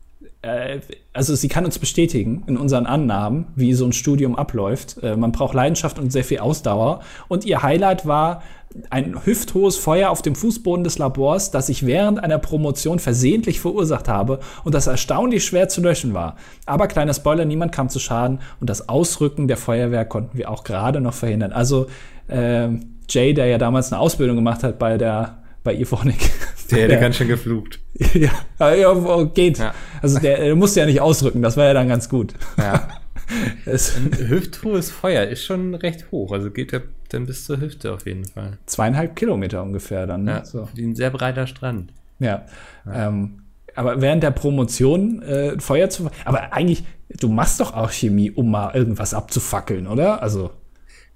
[1.14, 5.02] also sie kann uns bestätigen in unseren Annahmen, wie so ein Studium abläuft.
[5.02, 7.02] Äh, man braucht Leidenschaft und sehr viel Ausdauer.
[7.28, 8.44] Und ihr Highlight war
[8.90, 14.10] ein hüfthohes Feuer auf dem Fußboden des Labors, das ich während einer Promotion versehentlich verursacht
[14.10, 16.36] habe und das erstaunlich schwer zu löschen war.
[16.66, 20.66] Aber kleiner Spoiler, niemand kam zu Schaden und das Ausrücken der Feuerwehr konnten wir auch
[20.66, 21.54] gerade noch verhindern.
[21.54, 21.88] Also
[22.28, 22.68] äh,
[23.10, 26.32] Jay, der ja damals eine Ausbildung gemacht hat bei der bei Evonik.
[26.72, 27.80] Der hätte ganz schön geflucht.
[28.14, 28.32] ja,
[28.74, 29.60] ja, geht.
[29.60, 29.74] Ja.
[30.02, 32.34] Also der, der musste ja nicht ausrücken, das war ja dann ganz gut.
[32.58, 32.88] Ja.
[33.66, 38.06] Ein hüfthohes Feuer ist schon recht hoch, also geht ja dann bis zur Hüfte auf
[38.08, 38.58] jeden Fall.
[38.66, 40.24] Zweieinhalb Kilometer ungefähr dann.
[40.24, 40.32] Ne?
[40.32, 40.68] Ja, so.
[40.76, 41.92] Ein sehr breiter Strand.
[42.20, 42.46] Ja.
[42.86, 43.08] ja.
[43.08, 43.42] Ähm,
[43.76, 46.10] aber während der Promotion äh, Feuer zu.
[46.24, 50.22] Aber eigentlich, du machst doch auch Chemie, um mal irgendwas abzufackeln, oder?
[50.22, 50.52] Also.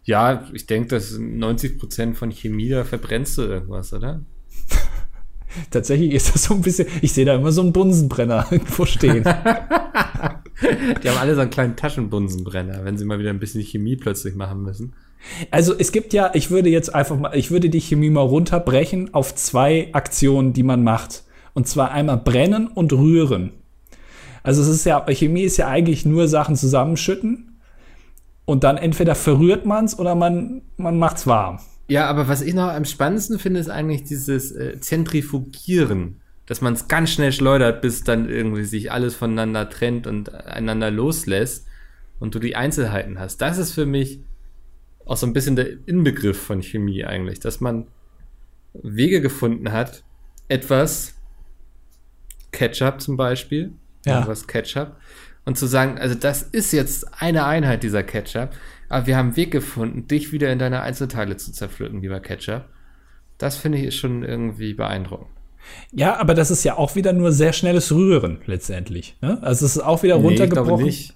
[0.03, 4.21] Ja, ich denke, dass 90 Prozent von Chemie, da verbrennst du irgendwas, oder?
[5.71, 9.23] Tatsächlich ist das so ein bisschen, ich sehe da immer so einen Bunsenbrenner irgendwo stehen.
[9.23, 14.35] Die haben alle so einen kleinen Taschenbunsenbrenner, wenn sie mal wieder ein bisschen Chemie plötzlich
[14.35, 14.93] machen müssen.
[15.51, 19.13] Also es gibt ja, ich würde jetzt einfach mal, ich würde die Chemie mal runterbrechen
[19.13, 21.23] auf zwei Aktionen, die man macht.
[21.53, 23.51] Und zwar einmal brennen und rühren.
[24.43, 27.59] Also es ist ja, Chemie ist ja eigentlich nur Sachen zusammenschütten
[28.45, 31.59] und dann entweder verrührt man es oder man, man macht es warm.
[31.89, 36.21] Ja, aber was ich noch am spannendsten finde, ist eigentlich dieses äh, Zentrifugieren.
[36.45, 40.89] Dass man es ganz schnell schleudert, bis dann irgendwie sich alles voneinander trennt und einander
[40.89, 41.67] loslässt
[42.19, 43.37] und du die Einzelheiten hast.
[43.37, 44.19] Das ist für mich
[45.05, 47.87] auch so ein bisschen der Inbegriff von Chemie eigentlich, dass man
[48.73, 50.03] Wege gefunden hat,
[50.47, 51.15] etwas
[52.51, 53.73] Ketchup zum Beispiel,
[54.05, 54.21] ja.
[54.21, 54.95] etwas Ketchup,
[55.45, 58.51] und zu sagen, also das ist jetzt eine Einheit dieser Ketchup,
[58.89, 62.65] aber wir haben einen Weg gefunden, dich wieder in deine Einzelteile zu zerpflücken, lieber Ketchup.
[63.37, 65.29] Das finde ich ist schon irgendwie beeindruckend.
[65.91, 69.15] Ja, aber das ist ja auch wieder nur sehr schnelles Rühren letztendlich.
[69.21, 69.41] Ne?
[69.41, 70.85] Also es ist auch wieder nee, runtergebrochen.
[70.87, 71.15] Ich nicht.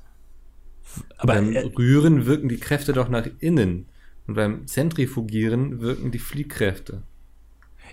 [1.18, 3.88] Aber beim äh, Rühren wirken die Kräfte doch nach innen
[4.28, 7.02] und beim Zentrifugieren wirken die Fliehkräfte.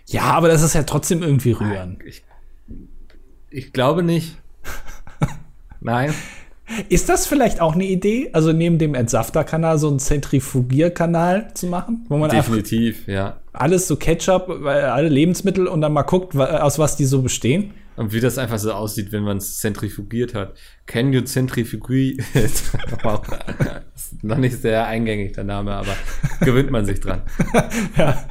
[0.06, 1.98] Ja, aber das ist ja trotzdem irgendwie Rühren.
[2.04, 2.22] Ich,
[3.48, 4.36] ich glaube nicht.
[5.80, 6.12] Nein.
[6.88, 12.06] Ist das vielleicht auch eine Idee, also neben dem Entsafterkanal so einen Zentrifugierkanal zu machen?
[12.08, 13.40] Wo man Definitiv, ja.
[13.52, 17.72] Alles so Ketchup, alle Lebensmittel und dann mal guckt, aus was die so bestehen?
[17.96, 20.54] Und wie das einfach so aussieht, wenn man es zentrifugiert hat.
[20.86, 22.22] Can you zentrifugiert?
[24.22, 25.94] noch nicht sehr eingängig der Name, aber
[26.40, 27.22] gewöhnt man sich dran.
[27.96, 28.24] ja.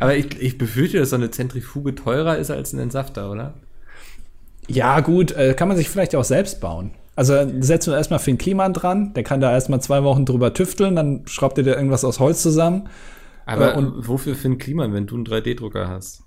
[0.00, 3.54] Aber ich, ich befürchte, dass so eine Zentrifuge teurer ist als ein Entsafter, oder?
[4.66, 6.92] Ja, gut, äh, kann man sich vielleicht auch selbst bauen.
[7.16, 10.94] Also setzen wir erstmal Finn Kliman dran, der kann da erstmal zwei Wochen drüber tüfteln,
[10.94, 12.88] dann schraubt er dir irgendwas aus Holz zusammen.
[13.46, 16.22] Aber äh, und wofür Finn Kliman, wenn du einen 3D-Drucker hast?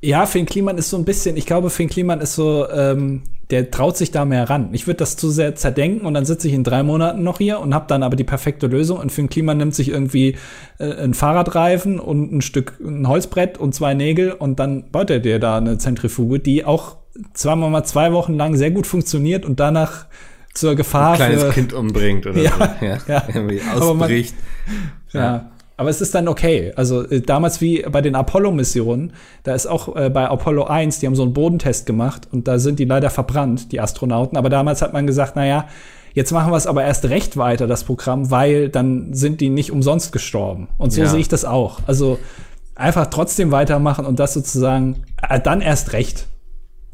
[0.00, 3.70] Ja, Finn Kliman ist so ein bisschen, ich glaube, Finn Kliman ist so, ähm, der
[3.70, 4.70] traut sich da mehr ran.
[4.72, 7.60] Ich würde das zu sehr zerdenken und dann sitze ich in drei Monaten noch hier
[7.60, 8.98] und habe dann aber die perfekte Lösung.
[8.98, 10.36] Und Finn Kliman nimmt sich irgendwie
[10.78, 15.20] äh, einen Fahrradreifen und ein Stück ein Holzbrett und zwei Nägel und dann baut er
[15.20, 16.96] dir da eine Zentrifuge, die auch
[17.34, 20.06] zweimal mal zwei Wochen lang sehr gut funktioniert und danach
[20.54, 22.50] zur Gefahr ein kleines für, Kind umbringt oder ja,
[22.80, 22.86] so.
[22.86, 23.22] Ja, ja.
[23.34, 24.34] Irgendwie ausbricht.
[24.66, 24.76] Man,
[25.12, 25.20] ja.
[25.20, 25.50] ja.
[25.78, 26.72] Aber es ist dann okay.
[26.76, 29.12] Also äh, damals wie bei den Apollo-Missionen,
[29.42, 32.58] da ist auch äh, bei Apollo 1, die haben so einen Bodentest gemacht und da
[32.58, 34.38] sind die leider verbrannt, die Astronauten.
[34.38, 35.66] Aber damals hat man gesagt, naja,
[36.14, 39.70] jetzt machen wir es aber erst recht weiter, das Programm, weil dann sind die nicht
[39.70, 40.68] umsonst gestorben.
[40.78, 41.08] Und so ja.
[41.08, 41.80] sehe ich das auch.
[41.86, 42.18] Also
[42.74, 46.26] einfach trotzdem weitermachen und das sozusagen äh, dann erst recht.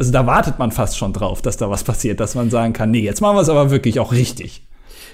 [0.03, 2.91] Also da wartet man fast schon drauf, dass da was passiert, dass man sagen kann,
[2.91, 4.67] nee, jetzt machen wir es aber wirklich auch richtig.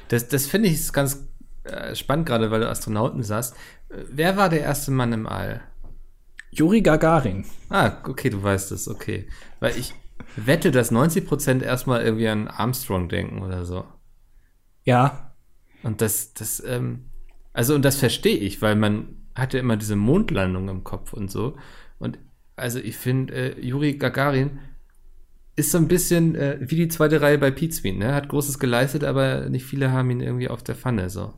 [0.09, 1.28] Das, das finde ich ganz
[1.64, 3.55] äh, spannend, gerade weil du Astronauten sagst.
[3.91, 5.61] Wer war der erste Mann im All?
[6.53, 7.45] Juri Gagarin.
[7.68, 9.28] Ah, okay, du weißt es, okay.
[9.61, 9.93] Weil ich
[10.36, 13.84] wette, dass 90% erstmal irgendwie an Armstrong denken oder so.
[14.84, 15.34] Ja.
[15.82, 17.11] Und das, das, ähm,
[17.53, 21.59] also, und das verstehe ich, weil man hatte immer diese Mondlandung im Kopf und so.
[21.99, 22.18] Und
[22.57, 24.61] also ich finde, äh, Juri Gagarin
[25.59, 28.15] ist so ein bisschen äh, wie die zweite Reihe bei Pizwin, ne?
[28.15, 31.33] Hat Großes geleistet, aber nicht viele haben ihn irgendwie auf der Pfanne, so.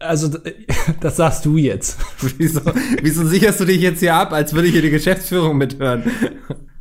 [0.00, 0.38] Also,
[1.00, 1.98] das sagst du jetzt.
[2.38, 2.60] wieso,
[3.02, 6.04] wieso sicherst du dich jetzt hier ab, als würde ich hier die Geschäftsführung mithören?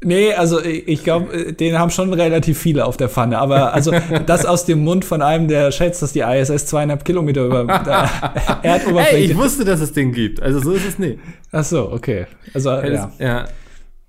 [0.03, 3.39] Nee, also ich glaube, den haben schon relativ viele auf der Pfanne.
[3.39, 3.91] Aber also
[4.25, 8.09] das aus dem Mund von einem, der schätzt, dass die ISS zweieinhalb Kilometer über der
[8.61, 9.15] Erdoberfläche.
[9.15, 10.41] Ey, ich wusste, dass es den gibt.
[10.41, 11.17] Also so ist es nicht.
[11.51, 12.27] Ach so, okay.
[12.53, 13.11] Also ja.
[13.17, 13.45] ja.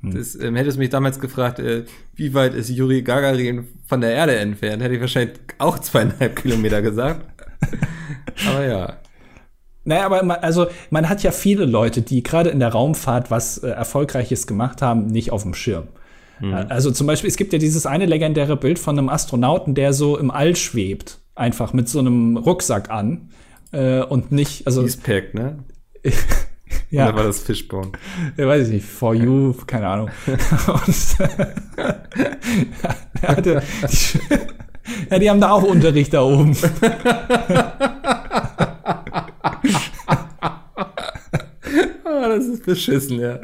[0.03, 0.15] Hm.
[0.15, 1.85] Das, ähm, hättest du mich damals gefragt, äh,
[2.15, 6.83] wie weit ist Juri Gagarin von der Erde entfernt, hätte ich wahrscheinlich auch zweieinhalb Kilometer
[6.83, 7.27] gesagt.
[8.49, 8.97] Aber ja.
[9.85, 13.57] Naja, aber man, also man hat ja viele Leute, die gerade in der Raumfahrt was
[13.57, 15.89] äh, Erfolgreiches gemacht haben, nicht auf dem Schirm.
[16.41, 16.53] Mhm.
[16.69, 20.19] Also zum Beispiel, es gibt ja dieses eine legendäre Bild von einem Astronauten, der so
[20.19, 23.31] im All schwebt, einfach mit so einem Rucksack an
[23.73, 24.83] äh, und nicht, also.
[24.83, 25.65] Eastpack, ne?
[26.91, 27.09] ja.
[27.09, 27.93] Oder war das Fishbone?
[28.37, 28.87] Ja, weiß ich nicht.
[28.87, 30.11] For you, keine Ahnung.
[30.27, 31.17] und,
[33.23, 34.19] er hatte, die,
[35.11, 36.57] ja, die haben da auch Unterricht da oben.
[42.05, 43.39] Ah, das ist beschissen, ja.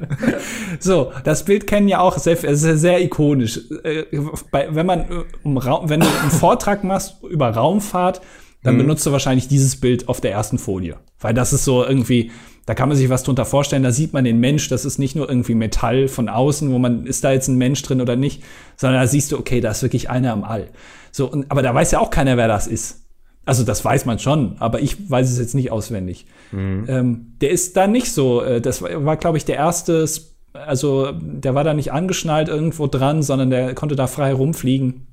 [0.80, 3.60] So, das Bild kennen ja auch sehr, sehr, sehr ikonisch.
[3.84, 4.04] Äh,
[4.50, 8.20] wenn man äh, wenn du einen Vortrag machst über Raumfahrt,
[8.64, 8.78] dann mhm.
[8.78, 10.96] benutzt du wahrscheinlich dieses Bild auf der ersten Folie.
[11.20, 12.32] Weil das ist so irgendwie,
[12.66, 15.14] da kann man sich was drunter vorstellen, da sieht man den Mensch, das ist nicht
[15.16, 18.42] nur irgendwie Metall von außen, wo man, ist da jetzt ein Mensch drin oder nicht,
[18.76, 20.68] sondern da siehst du, okay, da ist wirklich einer im All.
[21.12, 23.02] So, und, aber da weiß ja auch keiner, wer das ist.
[23.46, 26.26] Also das weiß man schon, aber ich weiß es jetzt nicht auswendig.
[26.50, 26.86] Mhm.
[26.88, 28.42] Ähm, der ist da nicht so.
[28.42, 30.06] Äh, das war, war glaube ich, der erste.
[30.54, 35.08] Also der war da nicht angeschnallt irgendwo dran, sondern der konnte da frei rumfliegen.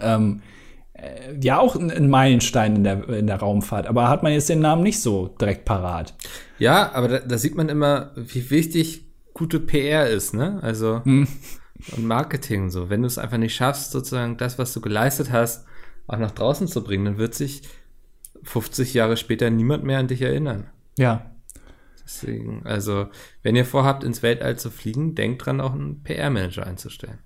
[0.00, 0.57] Ähm, äh,
[1.40, 3.86] ja, auch ein, ein, Meilenstein in der, in der Raumfahrt.
[3.86, 6.14] Aber hat man jetzt den Namen nicht so direkt parat.
[6.58, 10.58] Ja, aber da, da sieht man immer, wie wichtig gute PR ist, ne?
[10.62, 11.28] Also mhm.
[11.96, 12.90] und Marketing so.
[12.90, 15.66] Wenn du es einfach nicht schaffst, sozusagen das, was du geleistet hast,
[16.08, 17.62] auch nach draußen zu bringen, dann wird sich
[18.42, 20.68] 50 Jahre später niemand mehr an dich erinnern.
[20.96, 21.30] Ja.
[22.02, 23.08] Deswegen, also,
[23.42, 27.18] wenn ihr vorhabt, ins Weltall zu fliegen, denkt dran, auch einen PR-Manager einzustellen.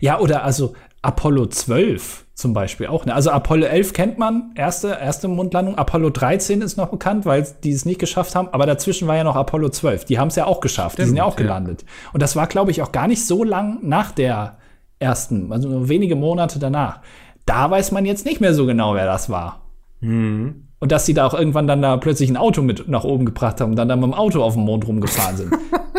[0.00, 3.04] Ja, oder also Apollo 12 zum Beispiel auch.
[3.04, 3.14] Ne?
[3.14, 5.76] Also Apollo 11 kennt man, erste, erste Mondlandung.
[5.76, 8.48] Apollo 13 ist noch bekannt, weil die es nicht geschafft haben.
[8.52, 10.04] Aber dazwischen war ja noch Apollo 12.
[10.06, 10.94] Die haben es ja auch geschafft.
[10.94, 11.82] Stimmt, die sind ja auch gelandet.
[11.82, 12.10] Ja.
[12.12, 14.58] Und das war, glaube ich, auch gar nicht so lang nach der
[14.98, 17.00] ersten, also nur wenige Monate danach
[17.46, 19.62] da weiß man jetzt nicht mehr so genau, wer das war.
[20.00, 20.68] Mhm.
[20.78, 23.60] Und dass sie da auch irgendwann dann da plötzlich ein Auto mit nach oben gebracht
[23.60, 25.52] haben und dann da mit dem Auto auf dem Mond rumgefahren sind.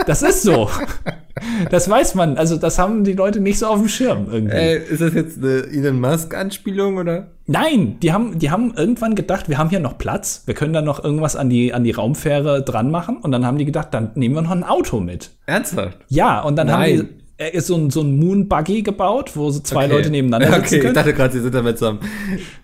[0.07, 0.69] das ist so.
[1.69, 2.37] Das weiß man.
[2.37, 4.55] Also, das haben die Leute nicht so auf dem Schirm irgendwie.
[4.55, 7.27] Ey, ist das jetzt eine Elon Musk-Anspielung oder?
[7.45, 10.81] Nein, die haben, die haben irgendwann gedacht, wir haben hier noch Platz, wir können da
[10.81, 13.17] noch irgendwas an die, an die Raumfähre dran machen.
[13.17, 15.31] Und dann haben die gedacht, dann nehmen wir noch ein Auto mit.
[15.45, 15.97] Ernsthaft?
[16.07, 16.75] Ja, und dann Nein.
[16.75, 19.95] haben die er ist so ein, so ein Moon-Buggy gebaut, wo so zwei okay.
[19.95, 20.91] Leute nebeneinander sitzen okay, können.
[20.91, 21.99] Ich dachte gerade, sie sind da mit so einem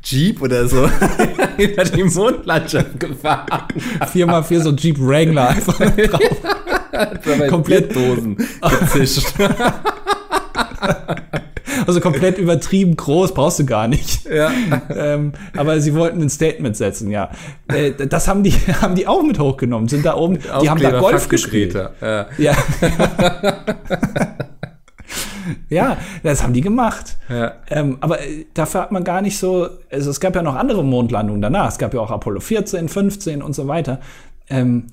[0.03, 0.87] Jeep oder so
[1.57, 3.63] über die Mondlandschaft gefahren.
[4.11, 6.21] Viermal vier so Jeep Wrangler einfach drauf.
[7.49, 8.37] komplett Dosen
[8.79, 9.33] gezischt.
[11.87, 14.25] Also komplett übertrieben groß, brauchst du gar nicht.
[14.25, 14.51] Ja.
[14.89, 17.31] Ähm, aber sie wollten ein Statement setzen, ja.
[17.67, 20.99] Äh, das haben die, haben die auch mit hochgenommen, sind da oben, die haben da
[20.99, 21.73] Golf gespielt.
[21.73, 22.27] Ja.
[22.37, 22.53] ja.
[25.69, 27.17] ja, das haben die gemacht.
[27.29, 27.53] Ja.
[27.69, 30.83] Ähm, aber äh, dafür hat man gar nicht so, also es gab ja noch andere
[30.83, 31.69] Mondlandungen danach.
[31.69, 33.99] Es gab ja auch Apollo 14, 15 und so weiter.
[34.49, 34.87] Ähm,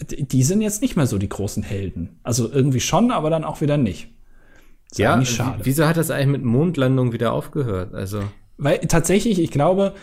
[0.00, 2.18] die sind jetzt nicht mehr so die großen Helden.
[2.22, 4.08] Also irgendwie schon, aber dann auch wieder nicht.
[4.90, 5.60] Ist ja, schade.
[5.64, 7.94] Wieso hat das eigentlich mit Mondlandung wieder aufgehört?
[7.94, 8.22] Also
[8.56, 9.94] weil tatsächlich, ich glaube,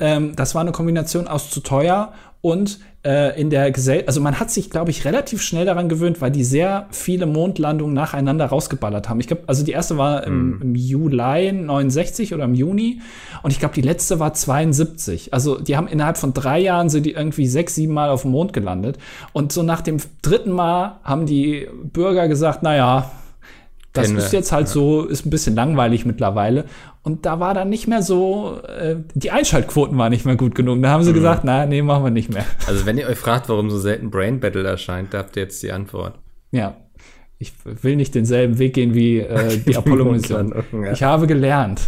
[0.00, 4.40] ähm, das war eine Kombination aus zu teuer und äh, in der Gesellschaft, also man
[4.40, 9.08] hat sich, glaube ich, relativ schnell daran gewöhnt, weil die sehr viele Mondlandungen nacheinander rausgeballert
[9.08, 9.20] haben.
[9.20, 10.62] Ich glaube, also die erste war im, mm.
[10.62, 13.00] im, Juli 69 oder im Juni
[13.42, 15.32] und ich glaube, die letzte war 72.
[15.32, 18.32] Also die haben innerhalb von drei Jahren sind die irgendwie sechs, sieben Mal auf dem
[18.32, 18.98] Mond gelandet
[19.32, 23.10] und so nach dem dritten Mal haben die Bürger gesagt, na ja,
[23.92, 24.72] das Kennen ist jetzt halt ja.
[24.72, 26.64] so, ist ein bisschen langweilig mittlerweile.
[27.02, 30.80] Und da war dann nicht mehr so, äh, die Einschaltquoten waren nicht mehr gut genug.
[30.82, 31.14] Da haben sie mhm.
[31.14, 32.44] gesagt, na, nee, machen wir nicht mehr.
[32.66, 35.62] Also wenn ihr euch fragt, warum so selten Brain Battle erscheint, da habt ihr jetzt
[35.62, 36.18] die Antwort.
[36.52, 36.76] Ja.
[37.42, 40.54] Ich will nicht denselben Weg gehen wie äh, die Apollo-Mission.
[40.72, 40.92] Ja.
[40.92, 41.80] Ich habe gelernt.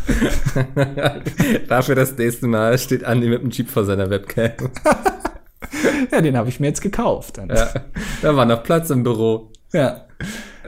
[1.68, 4.52] Dafür das nächste Mal steht Andi mit dem Jeep vor seiner Webcam.
[6.10, 7.36] ja, den habe ich mir jetzt gekauft.
[7.36, 7.68] Ja,
[8.22, 9.52] da war noch Platz im Büro.
[9.74, 10.06] Ja.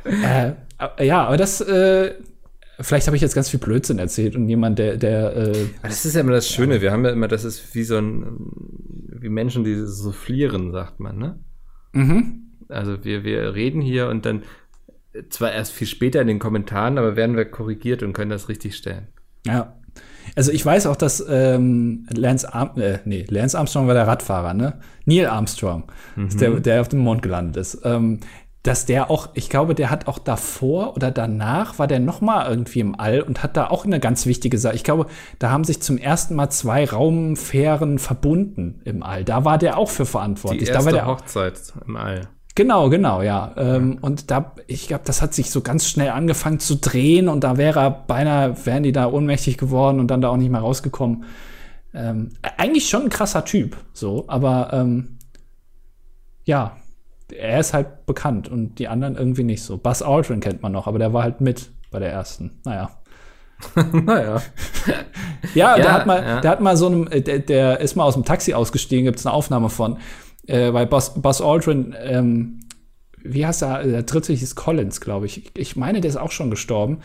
[0.04, 0.52] Äh, äh,
[1.00, 2.14] ja, aber das, äh,
[2.80, 6.14] vielleicht habe ich jetzt ganz viel Blödsinn erzählt und jemand, der, der äh, Das ist
[6.14, 8.26] ja immer das Schöne, wir haben ja immer, das ist wie so ein,
[9.08, 11.38] wie Menschen, die soufflieren, sagt man, ne?
[11.92, 12.40] Mhm.
[12.68, 14.42] Also wir, wir reden hier und dann
[15.28, 18.76] zwar erst viel später in den Kommentaren, aber werden wir korrigiert und können das richtig
[18.76, 19.08] stellen.
[19.46, 19.76] Ja.
[20.36, 24.54] Also ich weiß auch, dass ähm, Lance, Arm äh, nee, Lance Armstrong war der Radfahrer,
[24.54, 24.80] ne?
[25.04, 25.84] Neil Armstrong,
[26.16, 26.36] mhm.
[26.38, 27.80] der, der auf dem Mond gelandet ist.
[27.84, 28.20] Ähm,
[28.64, 32.48] dass der auch, ich glaube, der hat auch davor oder danach war der noch mal
[32.48, 34.74] irgendwie im All und hat da auch eine ganz wichtige Sache.
[34.74, 35.06] Ich glaube,
[35.38, 39.22] da haben sich zum ersten Mal zwei Raumfähren verbunden im All.
[39.22, 40.64] Da war der auch für verantwortlich.
[40.64, 42.22] Die erste da war der Hochzeit im All.
[42.54, 43.52] Genau, genau, ja.
[43.58, 47.44] Ähm, und da, ich glaube, das hat sich so ganz schnell angefangen zu drehen und
[47.44, 50.60] da wäre er beinahe, wären die da ohnmächtig geworden und dann da auch nicht mehr
[50.60, 51.24] rausgekommen.
[51.92, 55.18] Ähm, eigentlich schon ein krasser Typ, so, aber ähm,
[56.44, 56.76] ja,
[57.32, 59.78] er ist halt bekannt und die anderen irgendwie nicht so.
[59.78, 62.60] Buzz Aldrin kennt man noch, aber der war halt mit bei der ersten.
[62.64, 62.90] Naja.
[63.92, 64.42] naja.
[65.54, 66.40] Ja, der Ja, hat mal, ja.
[66.40, 69.18] der hat mal so einem, äh, der, der ist mal aus dem Taxi ausgestiegen, gibt
[69.18, 69.98] es eine Aufnahme von,
[70.46, 72.60] äh, weil Buzz, Buzz Aldrin, ähm,
[73.22, 75.52] wie heißt er, der dritte hieß Collins, glaube ich.
[75.56, 77.00] Ich meine, der ist auch schon gestorben.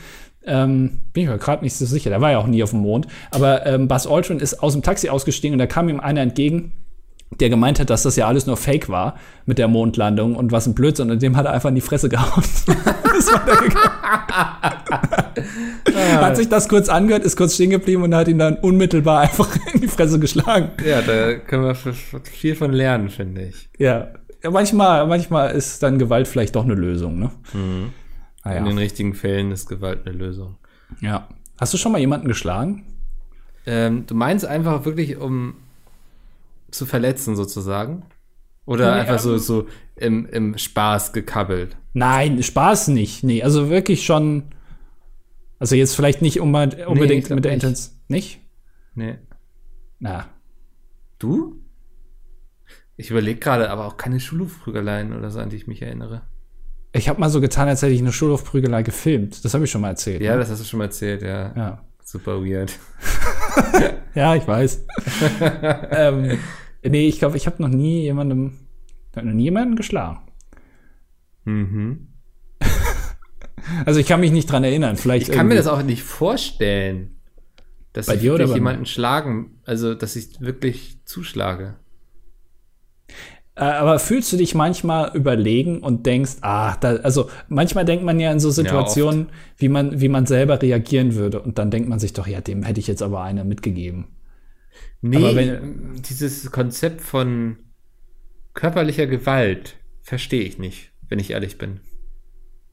[0.45, 2.80] Ähm, bin ich mir gerade nicht so sicher, der war ja auch nie auf dem
[2.80, 3.07] Mond.
[3.32, 6.74] Aber ähm, Buzz Aldrin ist aus dem Taxi ausgestiegen und da kam ihm einer entgegen,
[7.32, 9.15] der gemeint hat, dass das ja alles nur Fake war
[9.45, 11.11] mit der Mondlandung und was ein Blödsinn.
[11.11, 12.43] Und dem hat er einfach in die Fresse gehauen.
[16.21, 19.49] hat sich das kurz angehört, ist kurz stehen geblieben und hat ihn dann unmittelbar einfach
[19.73, 20.69] in die Fresse geschlagen.
[20.86, 23.69] Ja, da können wir viel von lernen, finde ich.
[23.77, 24.09] Ja.
[24.43, 27.32] ja manchmal, manchmal ist dann Gewalt vielleicht doch eine Lösung, ne?
[28.43, 28.63] Ah, In ja.
[28.71, 30.55] den richtigen Fällen ist Gewalt eine Lösung.
[31.01, 31.27] ja.
[31.59, 32.86] Hast du schon mal jemanden geschlagen?
[33.65, 35.55] Ähm, du meinst einfach wirklich, um
[36.72, 38.05] zu verletzen sozusagen?
[38.65, 41.76] Oder Nee, einfach so, so im, im Spaß gekabbelt?
[41.93, 43.24] Nein, Spaß nicht.
[43.24, 44.43] Nee, also wirklich schon.
[45.57, 47.53] Also jetzt vielleicht nicht unbedingt, glaub mit der.
[47.53, 47.95] Intention.
[48.07, 48.39] Nicht?
[48.95, 49.17] Nee.
[49.99, 50.28] Na.
[51.17, 51.59] Du?
[52.95, 56.22] Ich überlege gerade, aber auch keine Schulhofprügeleien oder so, an die ich mich erinnere.
[56.91, 59.43] Ich habe mal so getan, als hätte ich eine Schulhofprügelei gefilmt.
[59.45, 60.22] Das habe ich schon mal erzählt.
[60.22, 60.39] Ja, ne?
[60.39, 61.55] das hast du schon mal erzählt, ja.
[61.55, 61.86] ja.
[62.03, 62.78] Super weird.
[64.20, 64.86] Ja, ich weiß.
[65.91, 66.38] ähm,
[66.84, 68.51] nee, ich glaube, ich habe noch nie jemandem,
[69.15, 70.20] noch nie jemanden geschlagen.
[71.45, 72.07] Mhm.
[73.86, 74.95] Also ich kann mich nicht dran erinnern.
[74.95, 77.20] Vielleicht Ich kann mir das auch nicht vorstellen,
[77.93, 81.76] dass Bei ich dir jemanden schlagen, also dass ich wirklich zuschlage.
[83.60, 88.18] Äh, aber fühlst du dich manchmal überlegen und denkst, ah, da, also manchmal denkt man
[88.18, 91.41] ja in so Situationen, wie man, wie man selber reagieren würde.
[91.41, 94.07] Und dann denkt man sich doch, ja, dem hätte ich jetzt aber eine mitgegeben.
[95.01, 97.57] Nee, Aber wenn- dieses Konzept von
[98.53, 101.82] körperlicher Gewalt verstehe ich nicht, wenn ich ehrlich bin.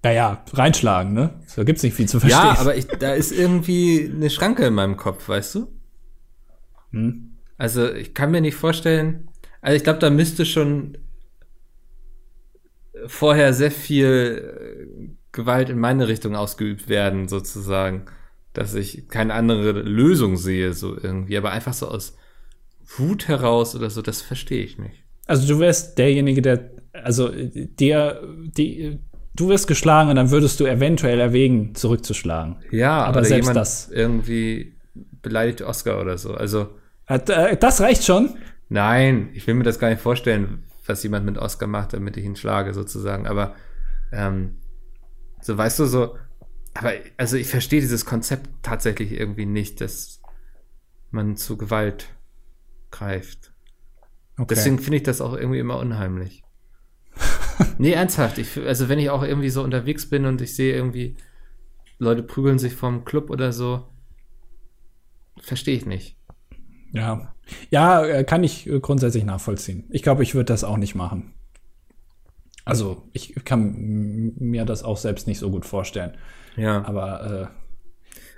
[0.04, 1.30] Naja, reinschlagen, ne?
[1.56, 2.40] Da gibt's nicht viel zu verstehen.
[2.40, 5.66] Ja, aber ich, da ist irgendwie eine Schranke in meinem Kopf, weißt du?
[6.92, 7.32] Hm.
[7.58, 9.28] Also ich kann mir nicht vorstellen,
[9.66, 10.96] also ich glaube, da müsste schon
[13.08, 18.04] vorher sehr viel äh, Gewalt in meine Richtung ausgeübt werden, sozusagen,
[18.52, 22.16] dass ich keine andere Lösung sehe, so irgendwie, aber einfach so aus
[22.96, 25.02] Wut heraus oder so, das verstehe ich nicht.
[25.26, 28.22] Also du wärst derjenige, der, also der,
[28.56, 29.00] die,
[29.34, 32.58] du wirst geschlagen und dann würdest du eventuell erwägen, zurückzuschlagen.
[32.70, 33.90] Ja, Aber selbst das.
[33.90, 34.76] irgendwie
[35.22, 36.34] beleidigt Oscar oder so.
[36.34, 36.68] Also
[37.08, 38.36] Äh, Das reicht schon.
[38.68, 42.24] Nein, ich will mir das gar nicht vorstellen, was jemand mit Oscar macht, damit ich
[42.24, 43.26] ihn schlage, sozusagen.
[43.26, 43.54] Aber
[44.12, 44.56] ähm,
[45.40, 46.16] so weißt du so,
[46.74, 50.20] aber also ich verstehe dieses Konzept tatsächlich irgendwie nicht, dass
[51.10, 52.08] man zu Gewalt
[52.90, 53.52] greift.
[54.36, 54.46] Okay.
[54.50, 56.42] Deswegen finde ich das auch irgendwie immer unheimlich.
[57.78, 58.38] nee, ernsthaft.
[58.38, 61.16] Ich, also wenn ich auch irgendwie so unterwegs bin und ich sehe irgendwie,
[61.98, 63.88] Leute prügeln sich vom Club oder so,
[65.38, 66.18] verstehe ich nicht.
[66.92, 67.34] Ja.
[67.70, 69.84] Ja, äh, kann ich äh, grundsätzlich nachvollziehen.
[69.90, 71.34] Ich glaube, ich würde das auch nicht machen.
[72.64, 76.16] Also, ich kann mir das auch selbst nicht so gut vorstellen.
[76.56, 76.84] Ja.
[76.84, 77.52] Aber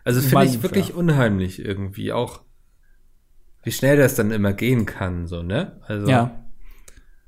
[0.05, 0.95] Also finde ich wirklich ja.
[0.97, 2.43] unheimlich irgendwie auch,
[3.63, 5.81] wie schnell das dann immer gehen kann, so, ne?
[5.87, 6.45] Also, äh, ja.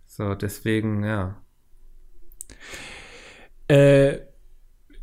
[0.07, 1.41] so, deswegen, ja.
[3.68, 4.18] Äh,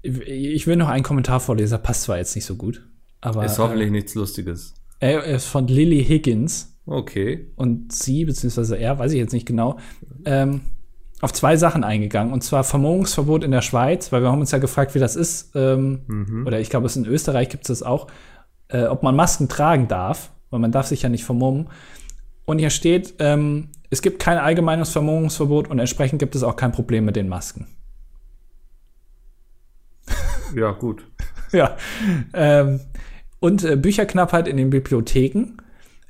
[0.03, 2.87] ich will noch einen Kommentar vorlesen, passt zwar jetzt nicht so gut,
[3.21, 4.75] aber Ist hoffentlich nichts Lustiges.
[4.99, 7.47] Er ist von Lily Higgins Okay.
[7.55, 9.77] und sie, beziehungsweise er, weiß ich jetzt nicht genau,
[10.25, 10.61] ähm,
[11.19, 12.31] auf zwei Sachen eingegangen.
[12.31, 15.51] Und zwar Vermummungsverbot in der Schweiz, weil wir haben uns ja gefragt, wie das ist.
[15.55, 16.45] Ähm, Mhm.
[16.47, 18.07] Oder ich glaube, es in Österreich gibt es das auch,
[18.69, 21.69] äh, ob man Masken tragen darf, weil man darf sich ja nicht vermummen.
[22.45, 26.71] Und hier steht, ähm, es gibt kein allgemeines Vermummungsverbot und entsprechend gibt es auch kein
[26.71, 27.67] Problem mit den Masken.
[30.55, 31.03] Ja, gut.
[31.53, 31.77] Ja.
[32.33, 32.81] Ähm,
[33.39, 35.57] und äh, Bücherknappheit in den Bibliotheken.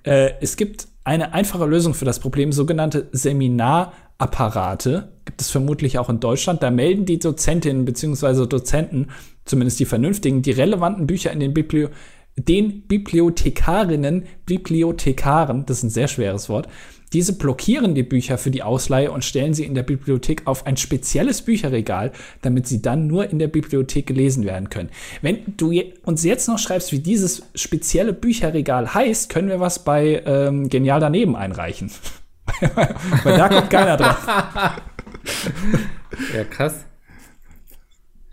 [0.03, 5.09] Äh, es gibt eine einfache Lösung für das Problem, sogenannte Seminarapparate.
[5.25, 6.63] Gibt es vermutlich auch in Deutschland.
[6.63, 8.45] Da melden die Dozentinnen bzw.
[8.45, 9.07] Dozenten,
[9.45, 11.89] zumindest die vernünftigen, die relevanten Bücher in den Biblio
[12.37, 16.67] den Bibliothekarinnen, Bibliothekaren, das ist ein sehr schweres Wort,
[17.13, 20.77] diese blockieren die Bücher für die Ausleihe und stellen sie in der Bibliothek auf ein
[20.77, 24.89] spezielles Bücherregal, damit sie dann nur in der Bibliothek gelesen werden können.
[25.21, 30.21] Wenn du uns jetzt noch schreibst, wie dieses spezielle Bücherregal heißt, können wir was bei
[30.25, 31.91] ähm, Genial daneben einreichen.
[33.23, 34.27] Weil da kommt keiner drauf.
[36.35, 36.86] Ja, krass.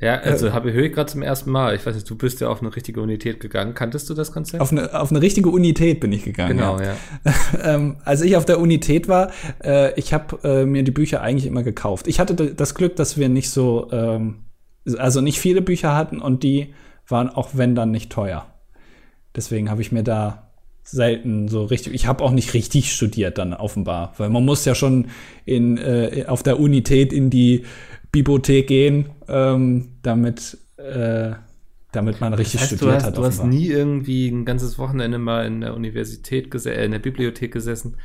[0.04, 1.74] Ja, also habe höre ich gerade zum ersten Mal.
[1.74, 3.72] Ich weiß nicht, du bist ja auf eine richtige Unität gegangen.
[3.72, 4.60] Kanntest du das Konzept?
[4.60, 6.58] Auf eine, auf eine richtige Unität bin ich gegangen.
[6.58, 6.94] Genau, ja.
[7.74, 9.30] ähm, als ich auf der Unität war,
[9.64, 12.06] äh, ich habe äh, mir die Bücher eigentlich immer gekauft.
[12.06, 14.44] Ich hatte das Glück, dass wir nicht so, ähm,
[14.98, 16.74] also nicht viele Bücher hatten und die
[17.08, 18.44] waren auch wenn dann nicht teuer.
[19.34, 20.50] Deswegen habe ich mir da
[20.82, 21.94] selten so richtig.
[21.94, 25.06] Ich habe auch nicht richtig studiert dann offenbar, weil man muss ja schon
[25.46, 27.64] in äh, auf der Unität in die
[28.14, 31.32] Bibliothek gehen, ähm, damit äh,
[31.92, 33.18] damit man richtig das heißt, studiert du hast, hat.
[33.18, 37.52] Du hast nie irgendwie ein ganzes Wochenende mal in der Universität äh, in der Bibliothek
[37.52, 37.96] gesessen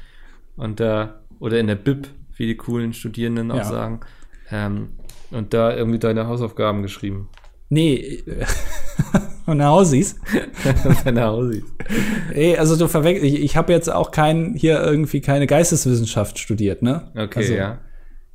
[0.57, 3.63] und da oder in der Bib, wie die coolen Studierenden auch Ja.
[3.63, 3.99] sagen,
[4.51, 4.89] ähm,
[5.31, 7.29] und da irgendwie deine Hausaufgaben geschrieben.
[7.69, 8.23] Nee,
[9.45, 10.15] von Hausis.
[11.05, 11.63] deine Hausis.
[12.33, 16.81] Ey, also du verwechselst, ich, ich habe jetzt auch kein, hier irgendwie keine Geisteswissenschaft studiert,
[16.81, 17.11] ne?
[17.15, 17.77] Okay, also, ja.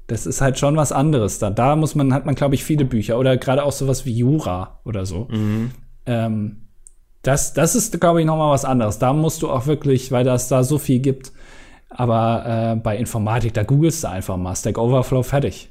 [0.06, 1.50] Das ist halt schon was anderes da.
[1.50, 4.80] Da muss man, hat man, glaube ich, viele Bücher oder gerade auch sowas wie Jura
[4.84, 5.28] oder so.
[5.30, 5.70] Mhm.
[6.06, 6.68] Ähm,
[7.22, 8.98] das, das ist, glaube ich, noch mal was anderes.
[8.98, 11.32] Da musst du auch wirklich, weil das da so viel gibt.
[11.88, 15.70] Aber äh, bei Informatik, da googelst du einfach mal Stack Overflow fertig.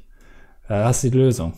[0.68, 1.54] Da hast du die Lösung.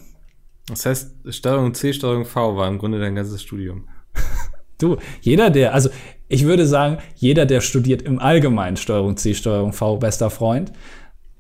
[0.68, 3.88] Das heißt, Steuerung C, Steuerung V war im Grunde dein ganzes Studium.
[4.78, 5.90] Du, jeder, der, also
[6.28, 10.74] ich würde sagen, jeder, der studiert im Allgemeinen Steuerung C, Steuerung V, bester Freund.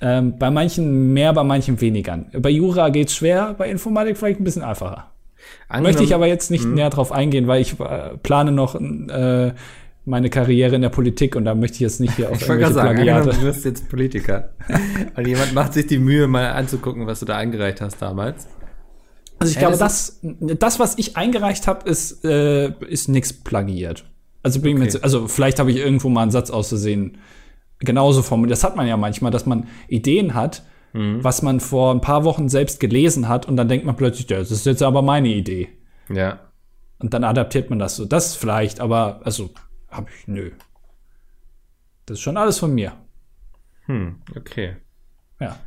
[0.02, 2.26] Ähm, bei manchen mehr, bei manchen weniger.
[2.38, 5.12] Bei Jura geht's schwer, bei Informatik vielleicht ein bisschen einfacher.
[5.82, 9.54] Möchte ich aber jetzt nicht näher drauf eingehen, weil ich äh, plane noch äh,
[10.04, 12.74] meine Karriere in der Politik und da möchte ich jetzt nicht hier auf Ich irgendwelche
[12.74, 13.20] sagen, Plagiate.
[13.22, 14.50] angenommen, du wirst jetzt Politiker.
[15.16, 18.48] Und jemand macht sich die Mühe, mal anzugucken, was du da eingereicht hast damals.
[19.39, 23.34] Also ich Ja, glaube, das das, das, was ich eingereicht habe, ist, äh, ist nichts
[23.34, 24.06] plagiiert.
[24.43, 24.93] Also, bin mir Okay.
[24.93, 27.18] jetzt, also vielleicht habe ich irgendwo mal einen Satz auszusehen
[27.80, 28.51] genauso formuliert.
[28.57, 30.63] Das hat man ja manchmal, dass man Ideen hat,
[30.93, 31.21] Mhm.
[31.26, 34.38] was man vor ein paar Wochen selbst gelesen hat und dann denkt man plötzlich, ja,
[34.38, 35.67] das ist jetzt aber meine Idee.
[36.09, 36.39] Ja.
[36.99, 38.05] Und dann adaptiert man das so.
[38.05, 39.49] Das vielleicht, aber also
[39.89, 40.51] habe ich nö.
[42.05, 42.93] Das ist schon alles von mir.
[43.88, 44.78] Hm, okay.
[45.41, 45.57] Ja.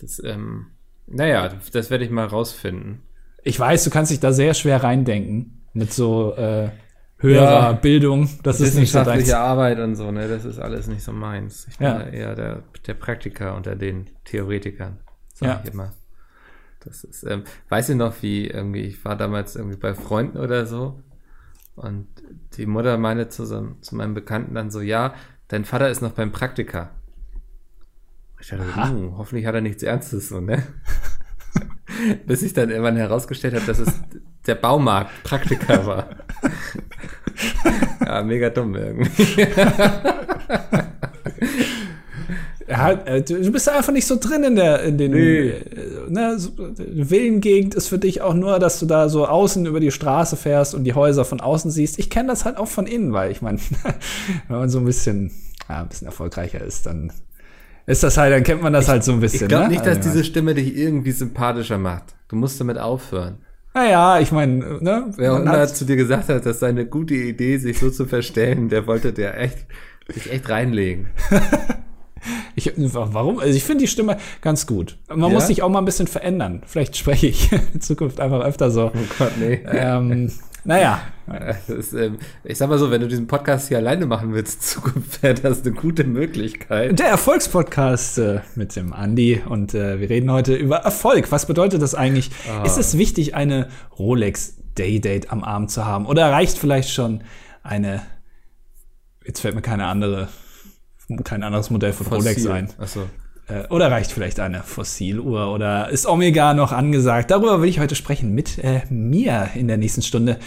[0.00, 0.66] Das, ähm,
[1.06, 3.00] naja, das werde ich mal rausfinden.
[3.44, 6.68] Ich weiß, du kannst dich da sehr schwer reindenken mit so äh,
[7.18, 7.72] höherer Ja.
[7.72, 8.28] Bildung.
[8.42, 9.30] Das ist nicht so deins.
[9.32, 10.28] Arbeit und so, ne?
[10.28, 11.66] Das ist alles nicht so meins.
[11.68, 12.00] Ich bin Ja.
[12.02, 14.98] eher der, der Praktiker unter den Theoretikern,
[15.34, 15.60] sag Ja.
[15.64, 15.92] ich immer.
[16.84, 20.64] Das ist, ähm, weiß ich noch, wie irgendwie, ich war damals irgendwie bei Freunden oder
[20.64, 21.02] so
[21.74, 22.06] und
[22.56, 25.14] die Mutter meinte zu, so, zu meinem Bekannten dann so, ja,
[25.48, 26.90] dein Vater ist noch beim Praktiker.
[28.40, 28.62] Ich dachte,
[28.94, 30.62] uh, hoffentlich hat er nichts Ernstes so, ne?
[32.26, 33.92] Bis ich dann irgendwann herausgestellt habe, dass es
[34.48, 36.08] der Baumarkt Praktiker war.
[38.04, 39.46] ja, mega dumm irgendwie.
[42.68, 45.48] Ja, äh, du bist einfach nicht so drin in der, in den, Nee.
[45.48, 45.64] äh,
[46.10, 49.90] ne, so, Villengegend ist für dich auch nur, dass du da so außen über die
[49.90, 51.98] Straße fährst und die Häuser von außen siehst.
[51.98, 53.58] Ich kenne das halt auch von innen, weil ich meine,
[54.48, 55.30] wenn man so ein bisschen,
[55.66, 57.10] ja, ein bisschen erfolgreicher ist, dann
[57.86, 59.44] ist das halt, dann kennt man das halt so ein bisschen.
[59.44, 59.70] Ich glaube ne?
[59.70, 62.16] nicht, dass Also, diese Stimme dich irgendwie sympathischer macht.
[62.28, 63.38] Du musst damit aufhören.
[63.78, 65.12] Naja, ich meine, ne?
[65.16, 68.86] Wer hat- zu dir gesagt hat, dass seine gute Idee, sich so zu verstellen, der
[68.88, 69.66] wollte dir echt,
[70.08, 71.08] sich echt reinlegen.
[72.56, 73.38] Ich, warum?
[73.38, 74.98] Also ich finde die Stimme ganz gut.
[75.08, 75.28] Man Ja?
[75.28, 76.62] muss sich auch mal ein bisschen verändern.
[76.66, 78.86] Vielleicht spreche ich in Zukunft einfach öfter so.
[78.86, 79.60] Oh Gott, nee.
[79.70, 80.32] ähm,
[80.68, 81.00] naja,
[81.66, 85.22] ist, ähm, ich sag mal so, wenn du diesen Podcast hier alleine machen willst, Zukunft
[85.22, 86.98] wäre das eine gute Möglichkeit.
[86.98, 91.32] Der Erfolgspodcast äh, mit dem Andi und äh, wir reden heute über Erfolg.
[91.32, 92.30] Was bedeutet das eigentlich?
[92.50, 92.64] Ah.
[92.64, 96.04] Ist es wichtig, eine Rolex Daydate am Arm zu haben?
[96.04, 97.24] Oder reicht vielleicht schon
[97.62, 98.02] eine,
[99.24, 100.28] jetzt fällt mir keine andere,
[101.24, 102.50] kein anderes Modell von Rolex Fossil.
[102.50, 102.68] ein.
[102.76, 103.06] Achso.
[103.48, 107.30] Äh, oder reicht vielleicht eine Fossiluhr oder ist Omega noch angesagt?
[107.30, 110.38] Darüber will ich heute sprechen mit äh, mir in der nächsten Stunde.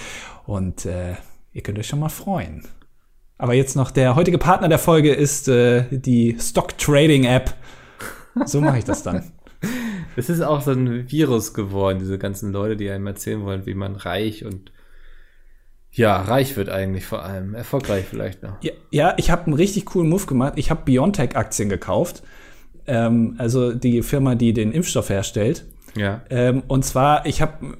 [0.45, 1.16] Und äh,
[1.54, 2.64] ihr könnt euch schon mal freuen.
[3.38, 7.56] Aber jetzt noch der heutige Partner der Folge ist äh, die Stock Trading App.
[8.45, 9.24] So mache ich das dann.
[10.18, 13.76] Es ist auch so ein Virus geworden, diese ganzen Leute, die einem erzählen wollen, wie
[13.76, 14.74] man reich und
[15.89, 17.54] ja, reich wird eigentlich vor allem.
[17.54, 18.62] Erfolgreich vielleicht noch.
[18.62, 20.54] Ja, ja ich habe einen richtig coolen Move gemacht.
[20.58, 22.24] Ich habe Biontech-Aktien gekauft.
[22.88, 25.66] Ähm, also die Firma, die den Impfstoff herstellt.
[25.96, 26.22] Ja.
[26.30, 27.78] Ähm, und zwar, ich habe,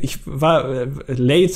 [0.00, 1.54] ich war äh, late,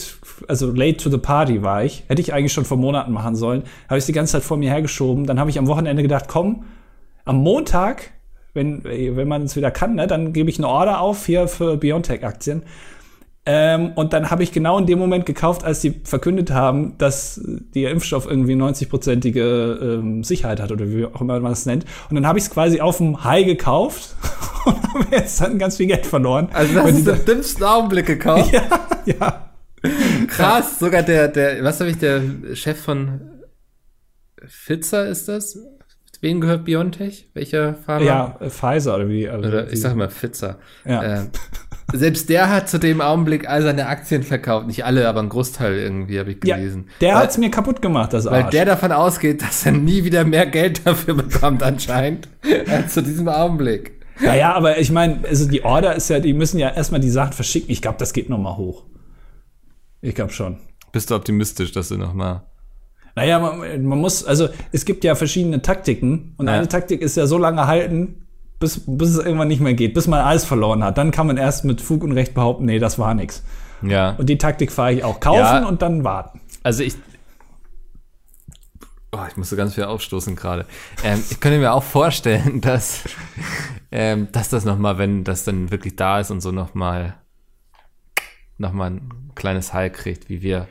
[0.48, 2.04] also late to the party war ich.
[2.08, 3.62] Hätte ich eigentlich schon vor Monaten machen sollen.
[3.88, 5.26] Habe ich die ganze Zeit vor mir hergeschoben.
[5.26, 6.64] Dann habe ich am Wochenende gedacht, komm,
[7.24, 8.10] am Montag,
[8.54, 11.76] wenn, wenn man es wieder kann, ne, dann gebe ich eine Order auf hier für
[11.76, 12.62] Biontech-Aktien.
[13.46, 17.40] Ähm, und dann habe ich genau in dem Moment gekauft, als die verkündet haben, dass
[17.44, 21.86] der Impfstoff irgendwie 90-prozentige ähm, Sicherheit hat oder wie auch immer man es nennt.
[22.10, 24.14] Und dann habe ich es quasi auf dem High gekauft
[24.66, 26.50] und habe jetzt dann ganz viel Geld verloren.
[26.52, 28.52] Also das ist im dümmsten Augenblick gekauft.
[28.52, 28.62] ja,
[29.06, 29.50] ja.
[30.26, 32.22] Krass, sogar der, der, was habe ich, der
[32.52, 33.20] Chef von
[34.46, 35.58] Pfizer ist das?
[36.20, 37.30] Wem gehört Biontech?
[37.32, 38.04] Welcher Pharma?
[38.04, 39.26] Ja, Pfizer oder wie?
[39.26, 40.58] Also Oder ich sag mal Pfizer.
[40.84, 41.02] Ja.
[41.02, 41.30] Ähm,
[41.92, 44.66] selbst der hat zu dem Augenblick all seine Aktien verkauft.
[44.66, 46.88] Nicht alle, aber ein Großteil irgendwie, habe ich ja, gelesen.
[47.00, 48.50] der weil, hat's mir kaputt gemacht, das weil Arsch.
[48.50, 52.28] der davon ausgeht, dass er nie wieder mehr Geld dafür bekommt, anscheinend,
[52.68, 53.92] als zu diesem Augenblick.
[54.22, 57.08] Ja, ja, aber ich meine, also die Order ist ja, die müssen ja erstmal die
[57.10, 57.70] Sachen verschicken.
[57.70, 58.84] Ich glaube, das geht noch mal hoch.
[60.02, 60.58] Ich glaube schon.
[60.92, 62.42] Bist du optimistisch, dass du noch mal
[63.16, 66.54] Naja, man, man muss, also es gibt ja verschiedene Taktiken und Ja.
[66.54, 68.19] eine Taktik ist ja so lange halten,
[68.60, 70.96] bis, bis es irgendwann nicht mehr geht, bis man alles verloren hat.
[70.98, 73.42] Dann kann man erst mit Fug und Recht behaupten, nee, das war nix.
[73.82, 74.10] Ja.
[74.10, 75.18] Und die Taktik fahre ich auch.
[75.18, 75.66] Kaufen Ja.
[75.66, 76.40] und dann warten.
[76.62, 76.94] Also ich.
[79.12, 80.66] Oh, ich musste ganz viel aufstoßen gerade.
[81.02, 83.02] Ähm, ich könnte mir auch vorstellen, dass,
[83.90, 87.14] ähm, dass das nochmal, wenn das dann wirklich da ist und so nochmal
[88.58, 90.68] noch mal ein kleines High kriegt, wie wir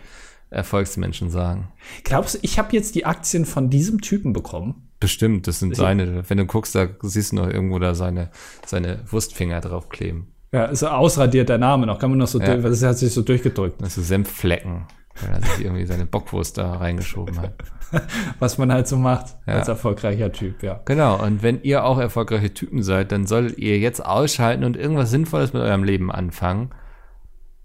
[0.52, 1.72] Erfolgsmenschen sagen.
[2.04, 4.89] Glaubst du, ich habe jetzt die Aktien von diesem Typen bekommen?
[5.00, 6.30] Bestimmt, das sind seine.
[6.30, 8.30] Wenn du guckst, da siehst du noch irgendwo da seine,
[8.66, 10.28] seine Wurstfinger draufkleben.
[10.52, 12.00] Ja, ist ausradiert der Name noch.
[12.00, 12.58] Kann man noch so, Ja.
[12.58, 13.82] das hat sich so durchgedrückt.
[13.82, 14.88] Das sind Senfflecken,
[15.22, 17.54] weil er sich irgendwie seine Bockwurst da reingeschoben hat.
[18.40, 19.54] Was man halt so macht Ja.
[19.56, 20.80] als erfolgreicher Typ, ja.
[20.86, 25.12] Genau, und wenn ihr auch erfolgreiche Typen seid, dann solltet ihr jetzt ausschalten und irgendwas
[25.12, 26.72] Sinnvolles mit eurem Leben anfangen.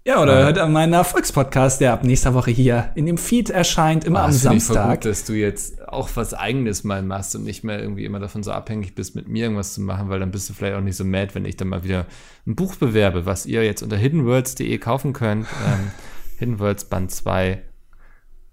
[0.07, 0.45] Ja, oder Ja.
[0.45, 4.25] hört an meinen Erfolgspodcast, der ab nächster Woche hier in dem Feed erscheint, immer am
[4.25, 5.01] Ah, das finde ich Samstag.
[5.01, 8.43] Gut, dass du jetzt auch was Eigenes mal machst und nicht mehr irgendwie immer davon
[8.43, 10.95] so abhängig bist, mit mir irgendwas zu machen, weil dann bist du vielleicht auch nicht
[10.95, 12.05] so mad, wenn ich dann mal wieder
[12.45, 15.47] ein Buch bewerbe, was ihr jetzt unter hiddenworlds.de kaufen könnt.
[15.67, 15.91] ähm,
[16.37, 17.63] Hidden Worlds Band 2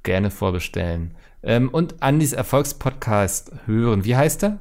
[0.05, 1.15] gerne vorbestellen.
[1.43, 4.07] Ähm, und Andys Erfolgspodcast hören.
[4.07, 4.59] Wie heißt er?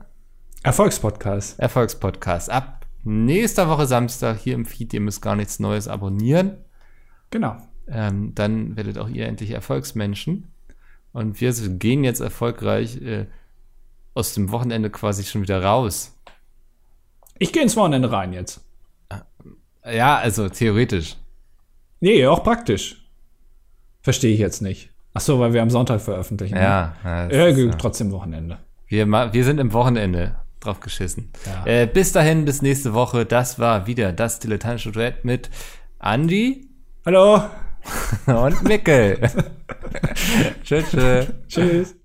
[0.64, 1.58] Erfolgspodcast.
[1.58, 2.50] Erfolgspodcast.
[2.50, 4.94] Ab nächster Woche Samstag hier im Feed.
[4.94, 6.58] Ihr müsst gar nichts Neues abonnieren.
[7.32, 7.58] Genau.
[7.88, 10.52] Ähm, dann werdet auch ihr endlich Erfolgsmenschen.
[11.14, 13.26] Und wir gehen jetzt erfolgreich äh,
[14.14, 16.16] aus dem Wochenende quasi schon wieder raus.
[17.40, 18.62] Ich gehe ins Wochenende rein jetzt.
[19.84, 21.18] Ja, also theoretisch.
[22.00, 23.04] Nee, auch praktisch.
[24.02, 24.90] Verstehe ich jetzt nicht.
[25.14, 26.56] Ach so, weil wir am Sonntag veröffentlichen.
[26.56, 26.62] ne?
[26.62, 28.60] Ja, ja, das Ja, ist, äh, trotzdem Wochenende.
[28.88, 31.32] wir, wir sind im Wochenende drauf geschissen.
[31.46, 31.66] Ja.
[31.66, 33.26] Äh, bis dahin, bis nächste Woche.
[33.26, 35.50] Das war wieder das dilettantische Duett mit
[36.00, 36.70] Andi
[37.04, 37.42] Hallo.
[38.28, 39.18] und Mickel.
[40.64, 41.34] tschüss, tschüss.
[41.48, 41.96] Tschüss.